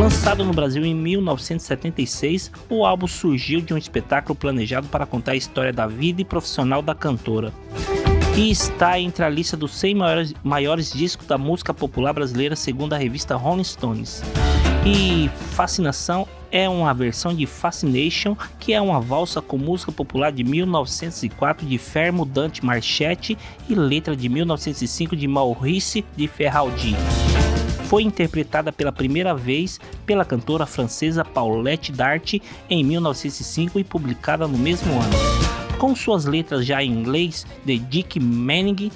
Lançado 0.00 0.42
no 0.42 0.54
Brasil 0.54 0.86
em 0.86 0.94
1976, 0.94 2.50
o 2.70 2.86
álbum 2.86 3.06
surgiu 3.06 3.60
de 3.60 3.74
um 3.74 3.76
espetáculo 3.76 4.34
planejado 4.34 4.88
para 4.88 5.04
contar 5.04 5.32
a 5.32 5.36
história 5.36 5.70
da 5.70 5.86
vida 5.86 6.22
e 6.22 6.24
profissional 6.24 6.80
da 6.80 6.94
cantora. 6.94 7.52
E 8.38 8.50
está 8.50 8.98
entre 8.98 9.22
a 9.22 9.28
lista 9.28 9.54
dos 9.54 9.74
100 9.74 9.94
maiores, 9.96 10.34
maiores 10.42 10.90
discos 10.90 11.26
da 11.26 11.36
música 11.36 11.74
popular 11.74 12.14
brasileira, 12.14 12.56
segundo 12.56 12.94
a 12.94 12.96
revista 12.96 13.36
Rolling 13.36 13.64
Stones. 13.64 14.22
E 14.84 15.28
Fascinação 15.54 16.26
é 16.50 16.68
uma 16.68 16.92
versão 16.94 17.34
de 17.34 17.46
Fascination, 17.46 18.34
que 18.58 18.72
é 18.72 18.80
uma 18.80 19.00
valsa 19.00 19.42
com 19.42 19.58
música 19.58 19.92
popular 19.92 20.32
de 20.32 20.42
1904 20.42 21.66
de 21.66 21.76
Fermo 21.76 22.24
Dante 22.24 22.64
Marchetti 22.64 23.36
e 23.68 23.74
letra 23.74 24.16
de 24.16 24.28
1905 24.28 25.14
de 25.14 25.28
Maurice 25.28 26.04
de 26.16 26.26
Ferraldi. 26.26 26.96
Foi 27.84 28.02
interpretada 28.04 28.72
pela 28.72 28.90
primeira 28.90 29.34
vez 29.34 29.78
pela 30.06 30.24
cantora 30.24 30.64
francesa 30.64 31.24
Paulette 31.24 31.92
Dart 31.92 32.34
em 32.68 32.82
1905 32.82 33.78
e 33.78 33.84
publicada 33.84 34.48
no 34.48 34.56
mesmo 34.56 34.92
ano. 34.94 35.78
Com 35.78 35.94
suas 35.94 36.24
letras 36.24 36.64
já 36.64 36.82
em 36.82 36.90
inglês 36.90 37.46
de 37.64 37.78
Dick 37.78 38.18
Manning, 38.18 38.90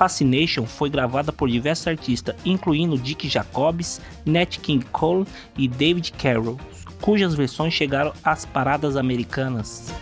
Fascination 0.00 0.64
foi 0.64 0.88
gravada 0.88 1.30
por 1.30 1.46
diversos 1.50 1.86
artistas, 1.86 2.34
incluindo 2.42 2.96
Dick 2.96 3.28
Jacobs, 3.28 4.00
Nat 4.24 4.56
King 4.56 4.82
Cole 4.86 5.26
e 5.58 5.68
David 5.68 6.12
Carroll, 6.12 6.58
cujas 7.02 7.34
versões 7.34 7.74
chegaram 7.74 8.10
às 8.24 8.46
paradas 8.46 8.96
americanas. 8.96 9.92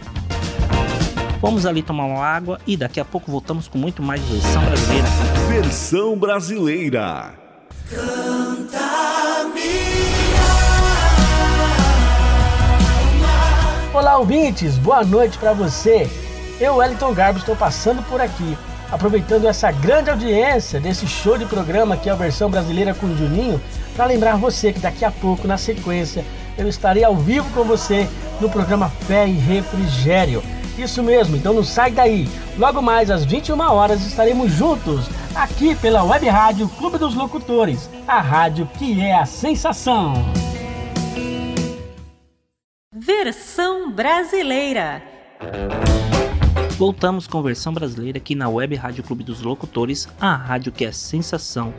Vamos 1.41 1.67
ali 1.67 1.83
tomar 1.83 2.05
uma 2.05 2.25
água 2.25 2.61
e 2.65 2.77
daqui 2.77 3.01
a 3.01 3.05
pouco 3.05 3.29
voltamos 3.29 3.67
com 3.67 3.77
muito 3.77 4.01
mais 4.01 4.23
versão 4.23 4.65
brasileira. 4.65 5.09
Versão 5.49 6.17
brasileira. 6.17 7.35
Olá, 13.93 14.17
ouvintes, 14.17 14.79
boa 14.79 15.03
noite 15.03 15.37
para 15.39 15.53
você. 15.53 16.09
Eu, 16.61 16.77
Wellington 16.77 17.13
Garbo, 17.13 17.41
estou 17.41 17.57
passando 17.57 18.01
por 18.09 18.21
aqui, 18.21 18.57
aproveitando 18.91 19.47
essa 19.47 19.71
grande 19.71 20.11
audiência 20.11 20.81
desse 20.81 21.07
show 21.07 21.37
de 21.37 21.47
programa 21.47 21.97
que 21.97 22.09
é 22.09 22.13
a 22.13 22.17
versão 22.17 22.51
brasileira 22.51 22.95
com 22.95 23.07
o 23.07 23.17
Juninho, 23.17 23.61
para 23.95 24.07
lembrar 24.07 24.37
você 24.37 24.73
que 24.73 24.79
daqui 24.79 25.05
a 25.05 25.11
pouco, 25.11 25.47
na 25.47 25.59
sequência, 25.59 26.25
eu 26.57 26.69
estarei 26.69 27.05
ao 27.05 27.17
vivo 27.17 27.49
com 27.55 27.65
você 27.65 28.09
no 28.41 28.49
programa 28.49 28.89
Fé 29.07 29.27
e 29.27 29.33
Refrigério. 29.33 30.43
Isso 30.79 31.03
mesmo, 31.03 31.37
então 31.37 31.53
não 31.53 31.65
sai 31.65 31.91
daí. 31.91 32.29
Logo 32.57 32.81
mais 32.81 33.11
às 33.11 33.25
21 33.25 33.61
horas 33.61 34.05
estaremos 34.07 34.53
juntos 34.53 35.07
aqui 35.35 35.75
pela 35.75 36.05
Web 36.05 36.29
Rádio 36.29 36.69
Clube 36.69 36.99
dos 36.99 37.15
Locutores, 37.15 37.91
a 38.07 38.21
rádio 38.21 38.69
que 38.79 39.01
é 39.01 39.17
a 39.17 39.27
sensação. 39.27 40.15
Versão 42.95 43.91
brasileira. 43.91 45.03
Voltamos 46.79 47.27
com 47.27 47.43
versão 47.43 47.75
brasileira 47.75 48.19
aqui 48.19 48.37
na 48.37 48.49
Web 48.49 48.77
Rádio 48.77 49.03
Clube 49.03 49.25
dos 49.25 49.43
Locutores, 49.43 50.09
a 50.21 50.37
rádio 50.37 50.71
que 50.71 50.85
é 50.85 50.93
sensação. 50.93 51.75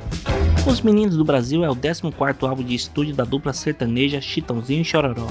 Os 0.67 0.81
Meninos 0.81 1.15
do 1.15 1.23
Brasil 1.23 1.63
é 1.63 1.69
o 1.69 1.75
14º 1.75 2.45
álbum 2.45 2.63
de 2.63 2.75
estúdio 2.75 3.15
da 3.15 3.23
dupla 3.23 3.53
sertaneja 3.53 4.19
Chitãozinho 4.19 4.81
e 4.81 4.83
Chororó. 4.83 5.25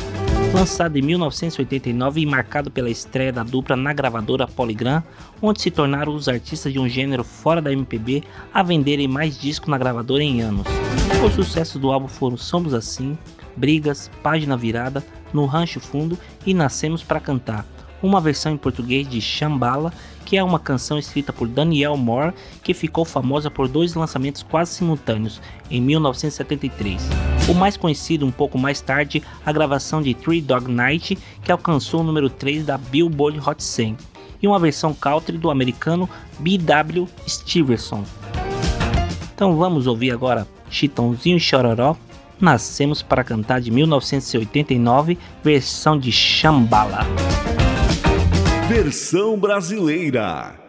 Lançado 0.54 0.96
em 0.96 1.02
1989 1.02 2.18
e 2.18 2.24
marcado 2.24 2.70
pela 2.70 2.88
estreia 2.88 3.30
da 3.30 3.42
dupla 3.42 3.76
na 3.76 3.92
gravadora 3.92 4.48
Polygram, 4.48 5.02
onde 5.42 5.60
se 5.60 5.70
tornaram 5.70 6.14
os 6.14 6.28
artistas 6.28 6.72
de 6.72 6.78
um 6.78 6.88
gênero 6.88 7.22
fora 7.22 7.60
da 7.60 7.70
MPB 7.70 8.24
a 8.54 8.62
venderem 8.62 9.06
mais 9.06 9.38
discos 9.38 9.68
na 9.68 9.76
gravadora 9.76 10.24
em 10.24 10.40
anos. 10.40 10.66
Os 11.22 11.34
sucessos 11.34 11.78
do 11.78 11.92
álbum 11.92 12.08
foram 12.08 12.38
Somos 12.38 12.72
Assim, 12.72 13.18
Brigas, 13.54 14.10
Página 14.22 14.56
Virada, 14.56 15.04
No 15.30 15.44
Rancho 15.44 15.78
Fundo 15.78 16.18
e 16.46 16.54
Nascemos 16.54 17.02
para 17.02 17.20
Cantar 17.20 17.66
uma 18.02 18.20
versão 18.20 18.52
em 18.52 18.56
português 18.56 19.08
de 19.08 19.20
Shambhala, 19.20 19.92
que 20.24 20.36
é 20.36 20.44
uma 20.44 20.58
canção 20.58 20.98
escrita 20.98 21.32
por 21.32 21.48
Daniel 21.48 21.96
Moore, 21.96 22.34
que 22.62 22.74
ficou 22.74 23.04
famosa 23.04 23.50
por 23.50 23.66
dois 23.66 23.94
lançamentos 23.94 24.42
quase 24.42 24.72
simultâneos, 24.72 25.40
em 25.70 25.80
1973. 25.80 27.02
O 27.48 27.54
mais 27.54 27.76
conhecido 27.76 28.26
um 28.26 28.30
pouco 28.30 28.58
mais 28.58 28.80
tarde, 28.80 29.22
a 29.44 29.52
gravação 29.52 30.02
de 30.02 30.14
Three 30.14 30.42
Dog 30.42 30.70
Night, 30.70 31.16
que 31.42 31.50
alcançou 31.50 32.00
o 32.00 32.04
número 32.04 32.28
3 32.28 32.66
da 32.66 32.76
Billboard 32.76 33.40
Hot 33.40 33.62
100, 33.62 33.96
e 34.42 34.46
uma 34.46 34.58
versão 34.58 34.92
country 34.92 35.38
do 35.38 35.50
americano 35.50 36.08
B.W. 36.38 37.08
Stevenson. 37.26 38.04
Então 39.34 39.56
vamos 39.56 39.86
ouvir 39.86 40.10
agora 40.10 40.46
Chitãozinho 40.70 41.36
e 41.36 41.40
Chororó, 41.40 41.96
Nascemos 42.40 43.02
para 43.02 43.24
Cantar 43.24 43.60
de 43.60 43.70
1989, 43.70 45.18
versão 45.42 45.98
de 45.98 46.12
Shambhala. 46.12 47.04
Versão 48.68 49.38
brasileira. 49.38 50.67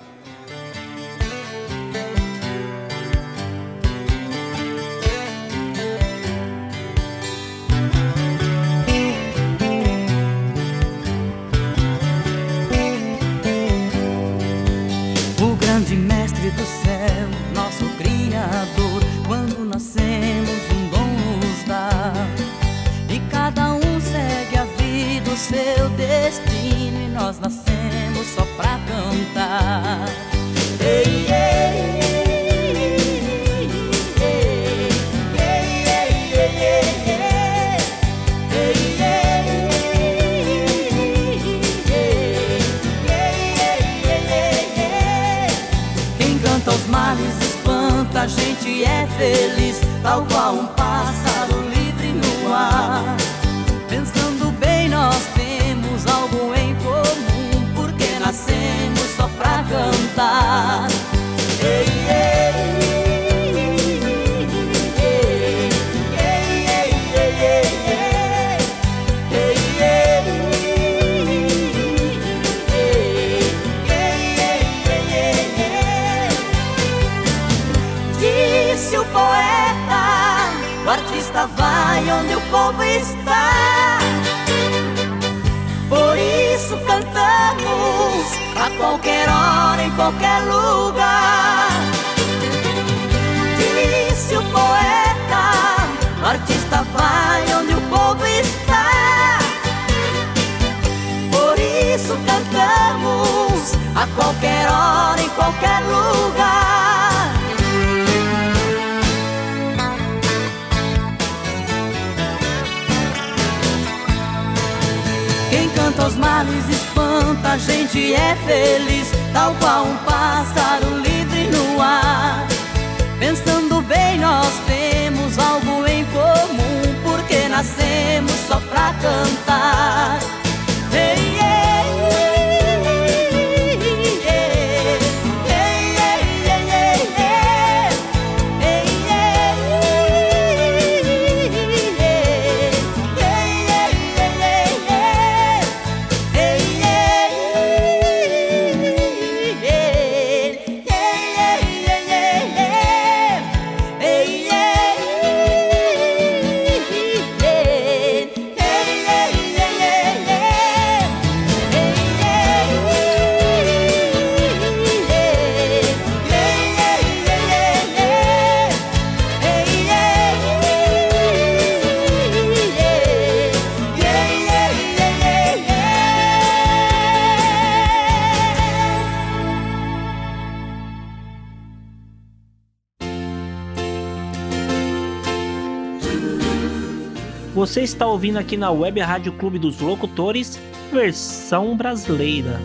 Ouvindo 188.19 188.37
aqui 188.37 188.57
na 188.57 188.69
Web 188.69 188.99
Rádio 188.99 189.31
Clube 189.31 189.57
dos 189.57 189.79
Locutores, 189.79 190.59
versão 190.91 191.77
brasileira. 191.77 192.59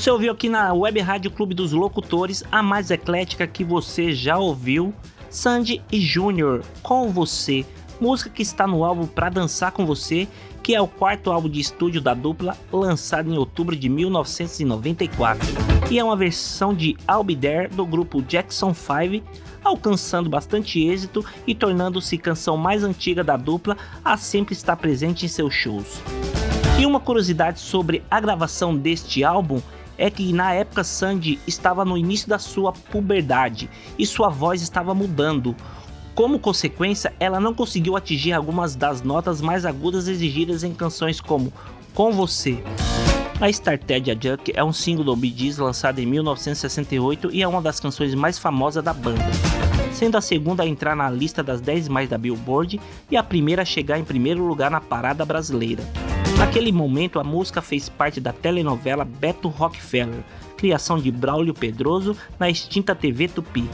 Você 0.00 0.10
ouviu 0.10 0.32
aqui 0.32 0.48
na 0.48 0.72
Web 0.72 0.98
Rádio 1.00 1.30
Clube 1.30 1.54
dos 1.54 1.72
Locutores 1.72 2.42
a 2.50 2.62
mais 2.62 2.90
eclética 2.90 3.46
que 3.46 3.62
você 3.62 4.14
já 4.14 4.38
ouviu, 4.38 4.94
Sandy 5.28 5.82
e 5.92 6.00
Júnior, 6.00 6.62
com 6.82 7.10
você, 7.10 7.66
música 8.00 8.30
que 8.30 8.40
está 8.40 8.66
no 8.66 8.82
álbum 8.82 9.06
Pra 9.06 9.28
Dançar 9.28 9.72
com 9.72 9.84
Você, 9.84 10.26
que 10.62 10.74
é 10.74 10.80
o 10.80 10.88
quarto 10.88 11.30
álbum 11.30 11.50
de 11.50 11.60
estúdio 11.60 12.00
da 12.00 12.14
dupla, 12.14 12.56
lançado 12.72 13.30
em 13.30 13.36
outubro 13.36 13.76
de 13.76 13.90
1994, 13.90 15.46
e 15.90 15.98
é 15.98 16.02
uma 16.02 16.16
versão 16.16 16.72
de 16.72 16.96
I'll 17.06 17.22
Be 17.22 17.36
There 17.36 17.68
do 17.68 17.84
grupo 17.84 18.22
Jackson 18.22 18.72
5, 18.72 19.22
alcançando 19.62 20.30
bastante 20.30 20.80
êxito 20.80 21.22
e 21.46 21.54
tornando-se 21.54 22.16
canção 22.16 22.56
mais 22.56 22.82
antiga 22.82 23.22
da 23.22 23.36
dupla 23.36 23.76
a 24.02 24.16
sempre 24.16 24.54
estar 24.54 24.76
presente 24.76 25.26
em 25.26 25.28
seus 25.28 25.52
shows. 25.52 26.00
E 26.78 26.86
uma 26.86 26.98
curiosidade 27.00 27.60
sobre 27.60 28.02
a 28.10 28.18
gravação 28.18 28.74
deste 28.74 29.22
álbum 29.22 29.60
é 30.00 30.10
que 30.10 30.32
na 30.32 30.54
época 30.54 30.82
Sandy 30.82 31.38
estava 31.46 31.84
no 31.84 31.96
início 31.96 32.26
da 32.26 32.38
sua 32.38 32.72
puberdade 32.72 33.68
e 33.98 34.06
sua 34.06 34.30
voz 34.30 34.62
estava 34.62 34.94
mudando. 34.94 35.54
Como 36.14 36.38
consequência, 36.38 37.12
ela 37.20 37.38
não 37.38 37.52
conseguiu 37.54 37.96
atingir 37.96 38.32
algumas 38.32 38.74
das 38.74 39.02
notas 39.02 39.42
mais 39.42 39.66
agudas 39.66 40.08
exigidas 40.08 40.64
em 40.64 40.72
canções 40.72 41.20
como 41.20 41.52
Com 41.94 42.12
Você. 42.12 42.64
A 43.38 43.50
Started 43.50 44.18
Junk 44.22 44.52
é 44.54 44.64
um 44.64 44.72
single 44.72 45.04
do 45.04 45.14
Bee 45.14 45.34
Gees 45.36 45.58
lançado 45.58 45.98
em 45.98 46.06
1968 46.06 47.30
e 47.30 47.42
é 47.42 47.48
uma 47.48 47.60
das 47.60 47.78
canções 47.78 48.14
mais 48.14 48.38
famosas 48.38 48.82
da 48.82 48.94
banda, 48.94 49.24
sendo 49.92 50.16
a 50.16 50.22
segunda 50.22 50.62
a 50.62 50.66
entrar 50.66 50.96
na 50.96 51.10
lista 51.10 51.42
das 51.42 51.60
10 51.60 51.88
mais 51.88 52.08
da 52.08 52.16
Billboard 52.16 52.80
e 53.10 53.18
a 53.18 53.22
primeira 53.22 53.62
a 53.62 53.66
chegar 53.66 53.98
em 53.98 54.04
primeiro 54.04 54.46
lugar 54.46 54.70
na 54.70 54.80
parada 54.80 55.26
brasileira. 55.26 55.82
Naquele 56.40 56.72
momento, 56.72 57.20
a 57.20 57.22
música 57.22 57.60
fez 57.60 57.90
parte 57.90 58.18
da 58.18 58.32
telenovela 58.32 59.04
Beto 59.04 59.46
Rockefeller, 59.46 60.24
criação 60.56 60.98
de 60.98 61.10
Braulio 61.10 61.52
Pedroso 61.52 62.16
na 62.38 62.48
extinta 62.48 62.94
TV 62.94 63.28
Tupi. 63.28 63.68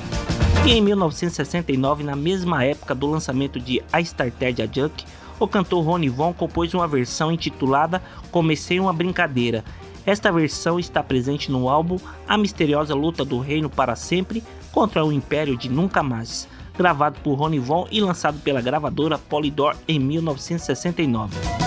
E 0.67 0.73
em 0.73 0.83
1969, 0.83 2.03
na 2.03 2.17
mesma 2.17 2.65
época 2.65 2.93
do 2.93 3.07
lançamento 3.07 3.61
de 3.61 3.81
A 3.93 4.01
Started 4.01 4.63
a 4.63 4.67
Junk, 4.67 5.05
o 5.39 5.47
cantor 5.47 5.85
Rony 5.85 6.09
Von 6.09 6.33
compôs 6.33 6.75
uma 6.75 6.89
versão 6.89 7.31
intitulada 7.31 8.03
Comecei 8.33 8.81
uma 8.81 8.93
Brincadeira. 8.93 9.65
Esta 10.05 10.33
versão 10.33 10.81
está 10.81 11.05
presente 11.05 11.53
no 11.53 11.69
álbum 11.69 12.01
A 12.27 12.37
Misteriosa 12.37 12.97
Luta 12.97 13.25
do 13.25 13.39
Reino 13.39 13.71
para 13.71 13.95
Sempre 13.95 14.43
contra 14.73 15.05
o 15.05 15.13
Império 15.13 15.57
de 15.57 15.69
Nunca 15.69 16.03
Mais, 16.03 16.49
gravado 16.77 17.21
por 17.23 17.35
Rony 17.35 17.61
Von 17.61 17.87
e 17.93 18.01
lançado 18.01 18.41
pela 18.41 18.61
gravadora 18.61 19.19
Polydor 19.19 19.77
em 19.87 20.01
1969. 20.01 21.66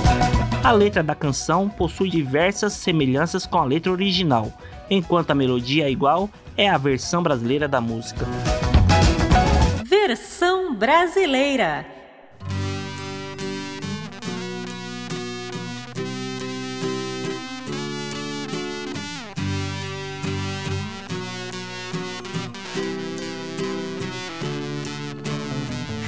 A 0.62 0.72
letra 0.72 1.02
da 1.02 1.16
canção 1.16 1.70
possui 1.70 2.10
diversas 2.10 2.74
semelhanças 2.74 3.46
com 3.46 3.58
a 3.58 3.66
letra 3.66 3.92
original, 3.92 4.52
enquanto 4.90 5.32
a 5.32 5.36
melodia 5.36 5.86
é 5.86 5.92
igual, 5.92 6.30
é 6.58 6.70
a 6.70 6.78
versão 6.78 7.24
brasileira 7.24 7.68
da 7.68 7.80
música. 7.80 8.26
Versão 9.86 10.76
brasileira. 10.76 11.86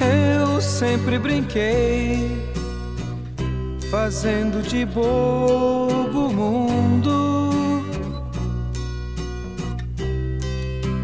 Eu 0.01 0.59
sempre 0.61 1.17
brinquei, 1.17 2.40
fazendo 3.91 4.63
de 4.63 4.85
bobo 4.85 6.27
o 6.27 6.33
mundo, 6.33 7.83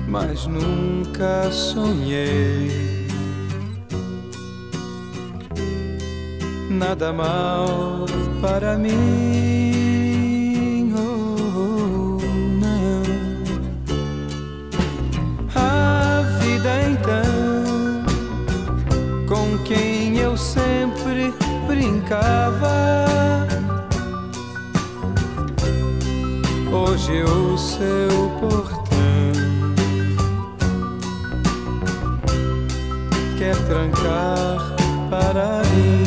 mas 0.07 0.47
nunca 0.47 1.51
sonhei 1.51 2.71
nada 6.69 7.11
mal 7.11 8.05
para 8.39 8.77
mim. 8.77 8.93
Oh, 10.95 12.19
não. 12.61 13.03
A 15.53 16.21
vida 16.39 16.83
então, 16.89 18.05
com 19.27 19.57
quem 19.65 20.19
eu 20.19 20.37
sempre 20.37 21.33
brincava, 21.77 23.45
hoje 26.71 27.21
o 27.21 27.55
seu 27.55 28.29
portão 28.39 28.87
quer 33.37 33.55
trancar 33.67 34.75
para 35.11 35.61
mim. 35.69 36.06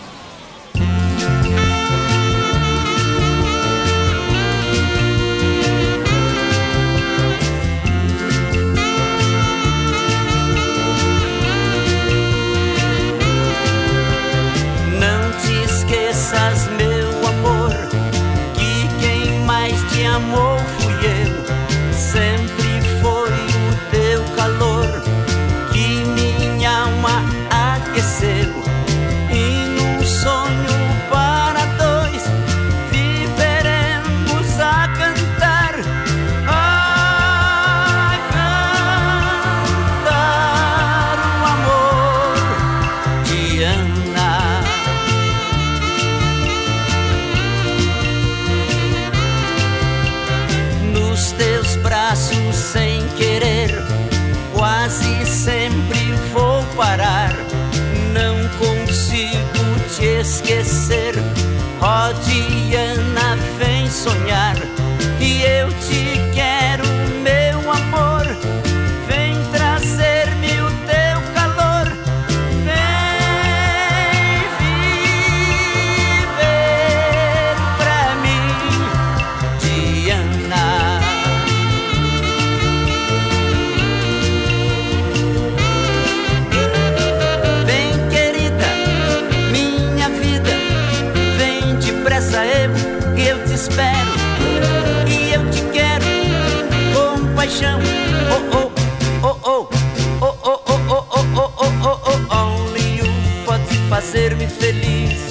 Fazer-me 104.01 104.47
feliz. 104.47 105.21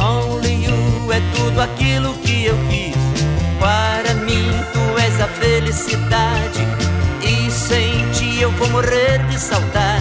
Only 0.00 0.64
you 0.64 1.12
é 1.12 1.20
tudo 1.36 1.60
aquilo 1.60 2.12
que 2.14 2.46
eu 2.46 2.56
quis. 2.68 2.96
Para 3.60 4.14
mim 4.14 4.50
tu 4.72 5.00
és 5.00 5.20
a 5.20 5.28
felicidade 5.28 6.66
e 7.22 7.50
sem 7.50 8.10
ti 8.10 8.40
eu 8.40 8.50
vou 8.52 8.68
morrer 8.70 9.24
de 9.28 9.38
saudade. 9.38 9.91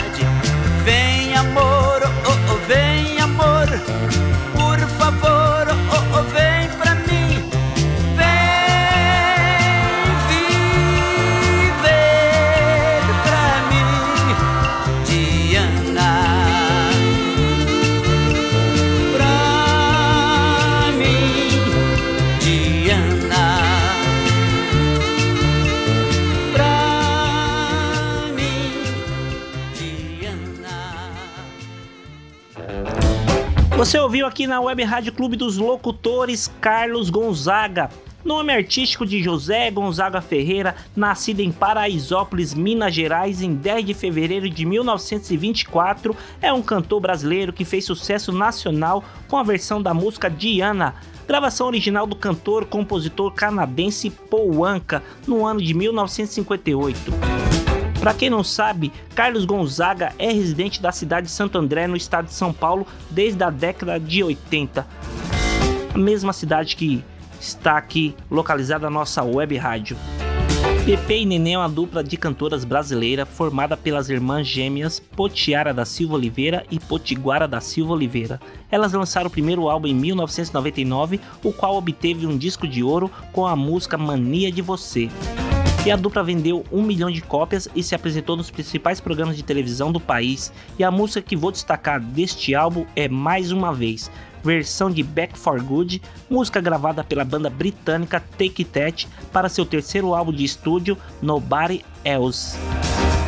Você 33.82 33.98
ouviu 33.98 34.28
aqui 34.28 34.46
na 34.46 34.62
Web 34.62 34.84
Rádio 34.84 35.12
Clube 35.12 35.36
dos 35.36 35.58
Locutores 35.58 36.48
Carlos 36.62 37.10
Gonzaga. 37.10 37.90
Nome 38.24 38.54
artístico 38.54 39.08
de 39.08 39.24
José 39.24 39.72
Gonzaga 39.72 40.22
Ferreira, 40.22 40.76
nascido 40.96 41.40
em 41.40 41.52
Paraisópolis, 41.52 42.54
Minas 42.54 42.94
Gerais, 42.94 43.42
em 43.42 43.56
10 43.56 43.86
de 43.86 43.94
fevereiro 43.96 44.48
de 44.48 44.68
1924, 44.68 46.16
é 46.40 46.54
um 46.54 46.62
cantor 46.62 47.02
brasileiro 47.02 47.52
que 47.52 47.66
fez 47.66 47.84
sucesso 47.84 48.32
nacional 48.32 49.04
com 49.28 49.36
a 49.36 49.42
versão 49.42 49.82
da 49.82 49.96
música 49.96 50.30
Diana, 50.30 50.94
gravação 51.28 51.66
original 51.66 52.06
do 52.06 52.16
cantor 52.16 52.66
compositor 52.66 53.32
canadense 53.32 54.12
Paul 54.12 54.64
Anka, 54.64 55.02
no 55.26 55.44
ano 55.44 55.60
de 55.60 55.74
1958. 55.74 57.61
Para 58.02 58.16
quem 58.16 58.32
não 58.32 58.44
sabe, 58.44 58.92
Carlos 59.14 59.46
Gonzaga 59.46 60.12
é 60.18 60.32
residente 60.32 60.82
da 60.82 60.92
cidade 60.92 61.28
de 61.28 61.32
Santo 61.32 61.60
André, 61.60 61.86
no 61.86 61.96
estado 61.96 62.26
de 62.26 62.34
São 62.34 62.52
Paulo, 62.52 62.88
desde 63.12 63.44
a 63.44 63.52
década 63.52 64.00
de 64.00 64.24
80. 64.24 64.88
A 65.94 65.98
mesma 66.00 66.34
cidade 66.34 66.76
que 66.76 67.06
está 67.40 67.78
aqui 67.78 68.16
localizada 68.30 68.88
a 68.88 68.90
nossa 68.90 69.22
web 69.22 69.56
rádio. 69.56 69.96
Pepe 70.84 71.22
e 71.22 71.26
Neném 71.28 71.54
é 71.54 71.58
uma 71.60 71.70
dupla 71.70 72.04
de 72.04 72.18
cantoras 72.18 72.66
brasileira 72.66 73.24
formada 73.24 73.78
pelas 73.78 74.10
irmãs 74.10 74.48
gêmeas 74.48 75.00
Potiara 75.00 75.72
da 75.72 75.86
Silva 75.86 76.16
Oliveira 76.16 76.66
e 76.72 76.80
Potiguara 76.80 77.48
da 77.48 77.62
Silva 77.62 77.94
Oliveira. 77.94 78.42
Elas 78.72 78.94
lançaram 78.94 79.28
o 79.28 79.32
primeiro 79.32 79.70
álbum 79.70 79.88
em 79.88 79.94
1999, 79.94 81.20
o 81.44 81.54
qual 81.54 81.76
obteve 81.76 82.26
um 82.26 82.36
disco 82.36 82.68
de 82.68 82.82
ouro 82.82 83.12
com 83.32 83.46
a 83.46 83.56
música 83.56 83.96
Mania 83.96 84.52
de 84.52 84.64
Você. 84.64 85.08
E 85.84 85.90
a 85.90 85.96
dupla 85.96 86.24
vendeu 86.24 86.64
um 86.72 86.84
milhão 86.84 87.10
de 87.10 87.22
cópias 87.22 87.68
e 87.76 87.82
se 87.82 87.96
apresentou 87.96 88.38
nos 88.38 88.52
principais 88.52 89.00
programas 89.00 89.36
de 89.36 89.42
televisão 89.42 89.92
do 89.92 90.00
país. 90.00 90.54
E 90.78 90.84
a 90.84 90.92
música 90.92 91.24
que 91.24 91.36
vou 91.36 91.52
destacar 91.52 92.00
deste 92.00 92.54
álbum 92.54 92.86
é 92.96 93.08
Mais 93.08 93.52
Uma 93.52 93.74
Vez, 93.74 94.12
versão 94.44 94.92
de 94.92 95.02
Back 95.02 95.38
for 95.38 95.60
Good, 95.60 96.00
música 96.30 96.62
gravada 96.62 97.04
pela 97.04 97.26
banda 97.26 97.50
britânica 97.50 98.20
Take 98.38 98.64
That 98.64 99.08
para 99.34 99.50
seu 99.50 99.66
terceiro 99.66 100.14
álbum 100.14 100.32
de 100.32 100.44
estúdio 100.44 100.96
Nobody 101.20 101.84
Else, 102.06 102.58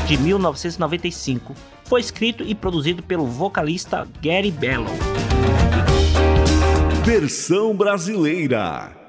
de 0.07 0.15
1995. 0.17 1.55
Foi 1.85 2.01
escrito 2.01 2.43
e 2.43 2.53
produzido 2.53 3.01
pelo 3.01 3.25
vocalista 3.25 4.07
Gary 4.21 4.51
Bellow. 4.51 4.93
Versão 7.03 7.75
brasileira. 7.75 9.02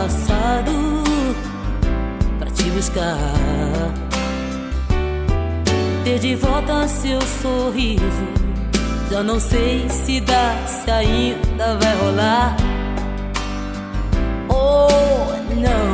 Passado 0.00 0.72
pra 2.38 2.50
te 2.50 2.70
buscar, 2.70 3.18
ter 6.04 6.18
de 6.18 6.34
volta 6.36 6.88
seu 6.88 7.20
sorriso. 7.42 8.26
Já 9.10 9.22
não 9.22 9.38
sei 9.38 9.86
se 9.90 10.20
dá, 10.20 10.56
se 10.66 10.90
ainda 10.90 11.76
vai 11.76 11.96
rolar. 11.96 12.56
Oh, 14.48 14.88
não. 15.54 15.90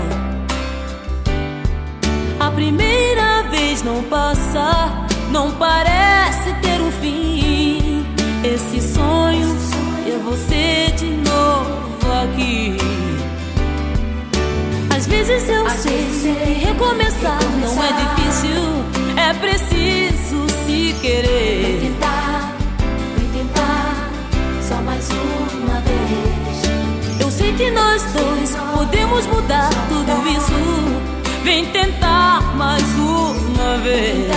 A 2.46 2.50
primeira 2.52 3.42
vez 3.50 3.82
não 3.82 4.04
passa, 4.04 4.88
não 5.32 5.50
parece 5.50 6.54
ter 6.62 6.80
um 6.80 6.92
fim. 6.92 8.06
Esse 8.44 8.80
sonho 8.80 9.56
é 10.06 10.16
você 10.22 10.94
de 10.96 11.06
novo 11.28 12.12
aqui. 12.22 13.05
Às 15.26 15.32
vezes 15.32 15.48
eu 15.48 15.70
sei 15.70 16.06
que 16.22 16.64
recomeçar 16.66 17.40
não 17.60 17.82
é 17.82 17.88
difícil, 17.94 18.62
é 19.16 19.34
preciso 19.34 20.46
se 20.64 20.94
querer. 21.02 21.80
tentar, 21.80 22.54
vem 23.18 23.42
tentar, 23.42 24.08
só 24.62 24.76
mais 24.82 25.08
uma 25.10 25.80
vez. 25.80 27.20
Eu 27.20 27.28
sei 27.28 27.52
que 27.54 27.72
nós 27.72 28.04
dois 28.12 28.56
podemos 28.72 29.26
mudar 29.26 29.68
tudo 29.88 30.28
isso. 30.28 31.42
Vem 31.42 31.66
tentar 31.72 32.40
mais 32.54 32.84
uma 32.94 33.78
vez. 33.78 34.28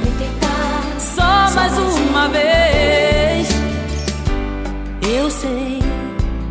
Vem 0.00 0.12
tentar, 0.16 1.00
Só 1.00 1.56
mais 1.56 1.76
uma 1.76 2.28
vez. 2.28 3.48
Eu 5.12 5.28
sei 5.28 5.80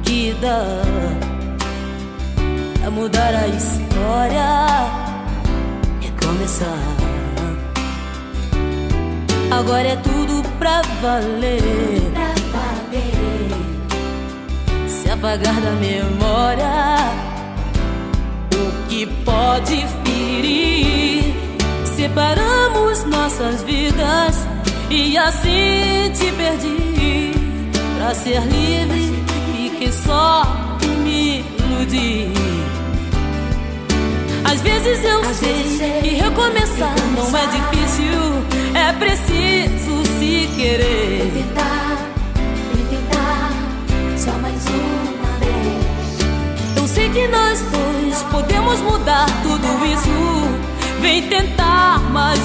que 0.04 0.36
dá 0.42 1.31
a 2.86 2.90
mudar 2.90 3.34
a 3.36 3.48
história 3.48 4.50
e 6.02 6.26
começar. 6.26 6.80
Agora 9.52 9.88
é 9.88 9.96
tudo 9.98 10.42
pra 10.58 10.82
valer. 11.02 11.62
pra 12.14 12.34
valer. 12.54 13.52
Se 14.88 15.10
apagar 15.10 15.62
da 15.62 15.72
memória 15.72 16.98
o 18.56 18.88
que 18.88 19.06
pode 19.26 19.86
ferir. 20.04 21.36
Separamos 21.86 23.04
nossas 23.06 23.62
vidas 23.64 24.48
e 24.90 25.18
assim 25.18 26.12
te 26.14 26.32
perdi. 26.32 27.32
Pra 27.98 28.16
ser 28.16 28.42
livre, 28.42 29.24
fiquei 29.54 29.92
só 29.92 30.44
me 31.04 31.46
iludir. 31.60 32.51
Às 34.52 34.60
vezes 34.60 35.02
eu 35.06 35.24
sei 35.34 36.02
que 36.02 36.10
recomeçar 36.16 36.94
não 37.16 37.38
é 37.38 37.46
difícil, 37.48 38.44
é 38.76 38.92
preciso 38.92 40.04
se 40.20 40.50
querer. 40.58 41.32
Tentar, 41.32 41.98
vem 42.74 42.86
tentar, 42.88 43.54
só 44.18 44.32
mais 44.40 44.62
uma 44.66 45.38
vez. 45.40 46.76
Eu 46.76 46.86
sei 46.86 47.10
que 47.12 47.30
nós 47.30 47.62
dois 47.62 48.24
podemos 48.24 48.80
mudar 48.82 49.26
tudo 49.42 49.86
isso. 49.86 51.00
Vem 51.00 51.30
tentar 51.30 52.00
mais 52.12 52.42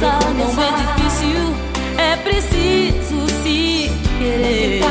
não 0.00 0.62
é 0.62 0.70
difícil, 0.76 1.54
é 1.96 2.16
preciso 2.16 3.26
se 3.42 3.90
querer. 4.18 4.82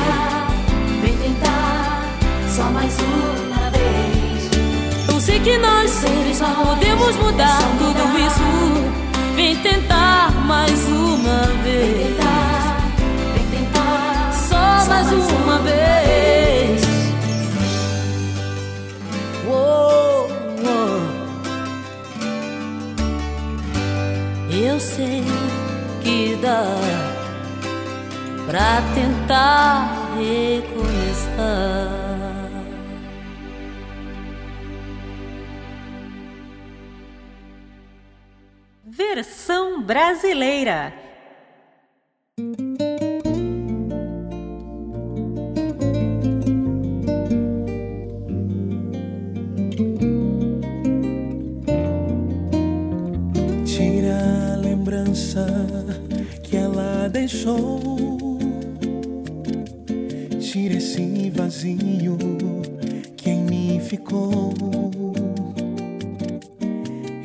Vem 1.01 1.13
tentar, 1.17 2.03
só 2.49 2.63
mais 2.63 2.95
uma 2.99 3.69
vez. 3.71 4.49
Eu 5.09 5.19
sei 5.19 5.39
que 5.39 5.57
nós 5.57 5.91
podemos 6.65 7.15
mudar 7.17 7.59
tudo 7.77 8.19
isso. 8.19 9.33
Vem 9.35 9.55
tentar 9.57 10.31
mais 10.45 10.85
uma 10.87 11.41
vez. 11.63 11.97
Vem 11.97 12.13
tentar, 12.13 12.77
vem 13.33 13.45
tentar, 13.59 14.31
só 14.31 14.89
mais 14.89 15.11
uma 15.11 15.57
vez. 15.59 16.12
Pra 28.45 28.81
tentar 28.93 30.15
recomeçar. 30.17 32.03
Versão 38.85 39.81
brasileira. 39.81 40.93
Deixou. 57.43 58.39
Tira 60.39 60.75
esse 60.75 61.29
vazio 61.31 62.17
que 63.17 63.29
em 63.29 63.43
mim 63.43 63.81
ficou. 63.81 64.53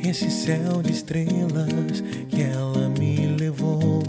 Esse 0.03 0.29
céu 0.29 0.81
de 0.81 0.91
estrelas 0.91 2.03
que 2.29 2.41
ela 2.41 2.89
me 2.89 3.37
levou. 3.37 4.03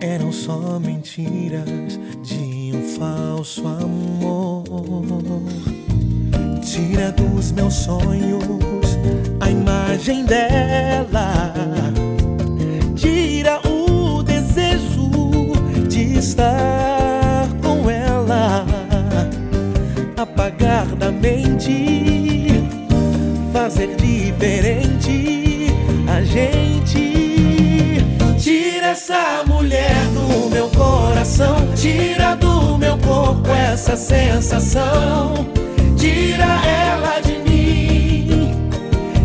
Eram 0.00 0.32
só 0.32 0.78
mentiras 0.78 1.98
de 2.22 2.72
um 2.74 2.82
falso 2.96 3.66
amor. 3.66 4.64
Tira 6.62 7.12
dos 7.12 7.52
meus 7.52 7.74
sonhos 7.74 8.44
a 9.40 9.50
imagem 9.50 10.24
dela. 10.24 11.83
Fazer 23.74 23.96
diferente 23.96 25.66
a 26.06 26.22
gente. 26.22 28.04
Tira 28.38 28.88
essa 28.88 29.42
mulher 29.46 29.94
do 30.12 30.48
meu 30.48 30.68
coração, 30.68 31.56
tira 31.74 32.36
do 32.36 32.78
meu 32.78 32.96
corpo 32.98 33.50
essa 33.50 33.96
sensação. 33.96 35.34
Tira 35.96 36.44
ela 36.44 37.20
de 37.20 37.38
mim, 37.38 38.54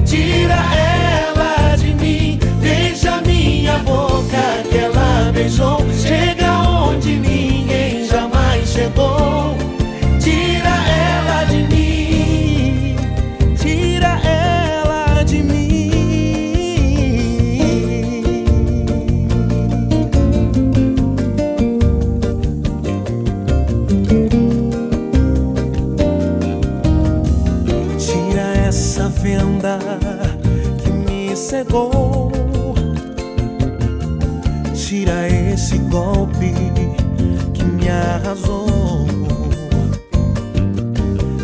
tira 0.05 0.55
ela 0.55 1.75
de 1.75 1.93
mim. 1.93 2.39
Beija 2.59 3.21
minha 3.21 3.77
boca 3.79 4.63
que 4.69 4.77
ela 4.77 5.31
beijou. 5.31 5.85
Chega 5.93 6.51
onde 6.61 7.15
ninguém 7.17 8.05
jamais 8.05 8.67
chegou. 8.69 9.55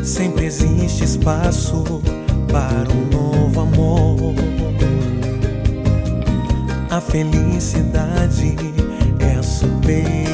Sempre 0.04 0.46
existe 0.46 1.04
espaço 1.04 2.02
para 2.52 2.90
um 2.92 3.06
novo 3.12 3.62
amor. 3.62 4.36
A 6.90 7.02
felicidade 7.02 8.56
é 9.20 9.42
superior. 9.42 10.34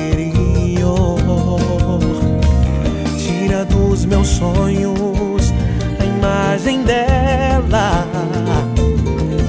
Tira 3.17 3.65
dos 3.65 4.05
meus 4.05 4.27
sonhos 4.27 5.53
a 5.99 6.05
imagem 6.05 6.83
dela. 6.83 8.07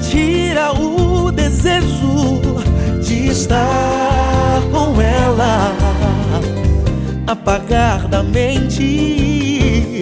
Tira 0.09 0.73
o 0.73 1.31
desejo 1.31 2.41
de 3.01 3.27
estar 3.27 4.02
Apagar 7.45 8.07
da 8.07 8.23
mente, 8.23 10.01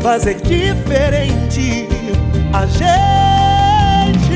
fazer 0.00 0.40
diferente 0.40 1.88
a 2.52 2.64
gente. 2.66 4.28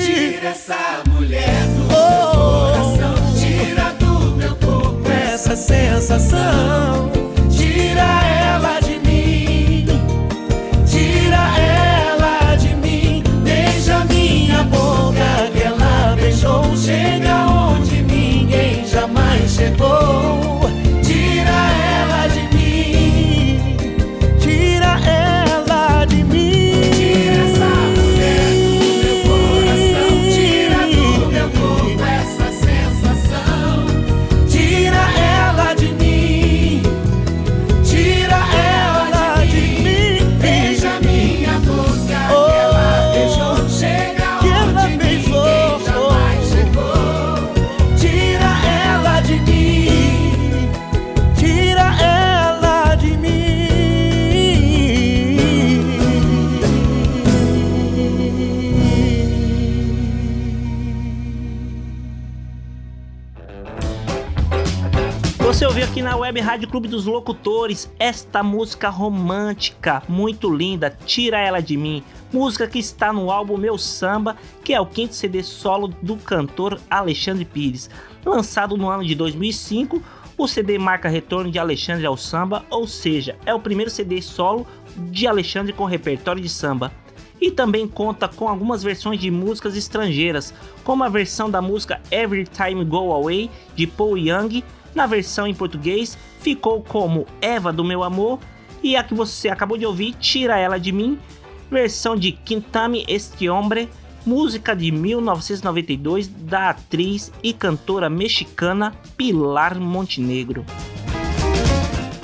Tira 0.00 0.48
essa 0.48 1.02
mulher 1.10 1.66
do 1.76 1.84
meu 1.84 1.98
coração, 2.32 3.14
tira 3.38 3.92
do 4.00 4.34
meu 4.36 4.56
corpo 4.56 5.06
essa 5.10 5.54
sensação. 5.54 7.10
Tira 7.50 8.24
ela 8.26 8.80
de 8.80 8.98
mim, 9.06 9.86
tira 10.86 11.58
ela 11.60 12.56
de 12.56 12.74
mim. 12.74 13.22
Beija 13.44 14.02
minha 14.06 14.62
boca 14.62 15.50
que 15.52 15.62
ela 15.62 16.16
beijou. 16.16 16.74
Chega 16.74 17.44
onde 17.48 18.00
ninguém 18.00 18.86
jamais 18.86 19.50
chegou. 19.50 20.62
Web 66.32 66.40
Rádio 66.40 66.68
Clube 66.68 66.88
dos 66.88 67.04
Locutores 67.04 67.92
esta 67.98 68.42
música 68.42 68.88
romântica, 68.88 70.02
muito 70.08 70.50
linda, 70.50 70.88
Tira 71.04 71.38
Ela 71.38 71.60
de 71.60 71.76
Mim. 71.76 72.02
Música 72.32 72.66
que 72.66 72.78
está 72.78 73.12
no 73.12 73.30
álbum 73.30 73.58
Meu 73.58 73.76
Samba, 73.76 74.34
que 74.64 74.72
é 74.72 74.80
o 74.80 74.86
quinto 74.86 75.14
CD 75.14 75.42
solo 75.42 75.88
do 76.00 76.16
cantor 76.16 76.80
Alexandre 76.88 77.44
Pires. 77.44 77.90
Lançado 78.24 78.78
no 78.78 78.88
ano 78.88 79.04
de 79.04 79.14
2005, 79.14 80.02
o 80.38 80.48
CD 80.48 80.78
marca 80.78 81.06
retorno 81.06 81.50
de 81.50 81.58
Alexandre 81.58 82.06
ao 82.06 82.16
samba, 82.16 82.64
ou 82.70 82.86
seja, 82.86 83.36
é 83.44 83.54
o 83.54 83.60
primeiro 83.60 83.90
CD 83.90 84.22
solo 84.22 84.66
de 85.10 85.26
Alexandre 85.26 85.74
com 85.74 85.84
repertório 85.84 86.40
de 86.40 86.48
samba. 86.48 86.90
E 87.38 87.50
também 87.50 87.86
conta 87.86 88.26
com 88.26 88.48
algumas 88.48 88.82
versões 88.82 89.20
de 89.20 89.30
músicas 89.30 89.76
estrangeiras, 89.76 90.54
como 90.82 91.04
a 91.04 91.10
versão 91.10 91.50
da 91.50 91.60
música 91.60 92.00
Every 92.10 92.46
Time 92.46 92.82
Go 92.86 93.12
Away 93.12 93.50
de 93.76 93.86
Paul 93.86 94.16
Young, 94.16 94.62
na 94.94 95.06
versão 95.06 95.46
em 95.46 95.54
português 95.54 96.16
ficou 96.40 96.82
como 96.82 97.26
Eva 97.40 97.72
do 97.72 97.84
Meu 97.84 98.02
Amor, 98.02 98.38
e 98.82 98.96
a 98.96 99.02
que 99.02 99.14
você 99.14 99.48
acabou 99.48 99.78
de 99.78 99.86
ouvir, 99.86 100.14
Tira 100.14 100.58
Ela 100.58 100.78
de 100.78 100.90
Mim, 100.90 101.18
versão 101.70 102.16
de 102.16 102.32
Quintame 102.32 103.04
Este 103.08 103.48
Hombre, 103.48 103.88
música 104.26 104.74
de 104.74 104.90
1992 104.90 106.28
da 106.28 106.70
atriz 106.70 107.32
e 107.42 107.52
cantora 107.52 108.10
mexicana 108.10 108.92
Pilar 109.16 109.78
Montenegro. 109.78 110.64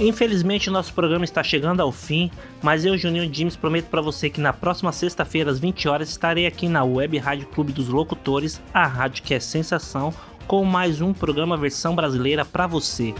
Infelizmente, 0.01 0.69
o 0.69 0.73
nosso 0.73 0.95
programa 0.95 1.25
está 1.25 1.43
chegando 1.43 1.81
ao 1.81 1.91
fim, 1.91 2.31
mas 2.62 2.85
eu, 2.85 2.97
Juninho 2.97 3.33
James, 3.33 3.57
prometo 3.57 3.87
para 3.87 4.01
você 4.01 4.31
que 4.31 4.41
na 4.41 4.53
próxima 4.53 4.93
sexta-feira, 4.93 5.51
às 5.51 5.59
20 5.59 5.89
horas, 5.89 6.09
estarei 6.09 6.47
aqui 6.47 6.69
na 6.69 6.85
Web 6.85 7.19
Rádio 7.19 7.49
Clube 7.49 7.73
dos 7.73 7.89
Locutores, 7.89 8.62
a 8.73 8.87
rádio 8.87 9.25
que 9.25 9.35
é 9.35 9.41
sensação, 9.41 10.14
com 10.49 10.65
mais 10.65 11.01
um 11.01 11.13
programa 11.13 11.57
versão 11.57 11.95
brasileira 11.95 12.45
para 12.45 12.67
você. 12.67 13.15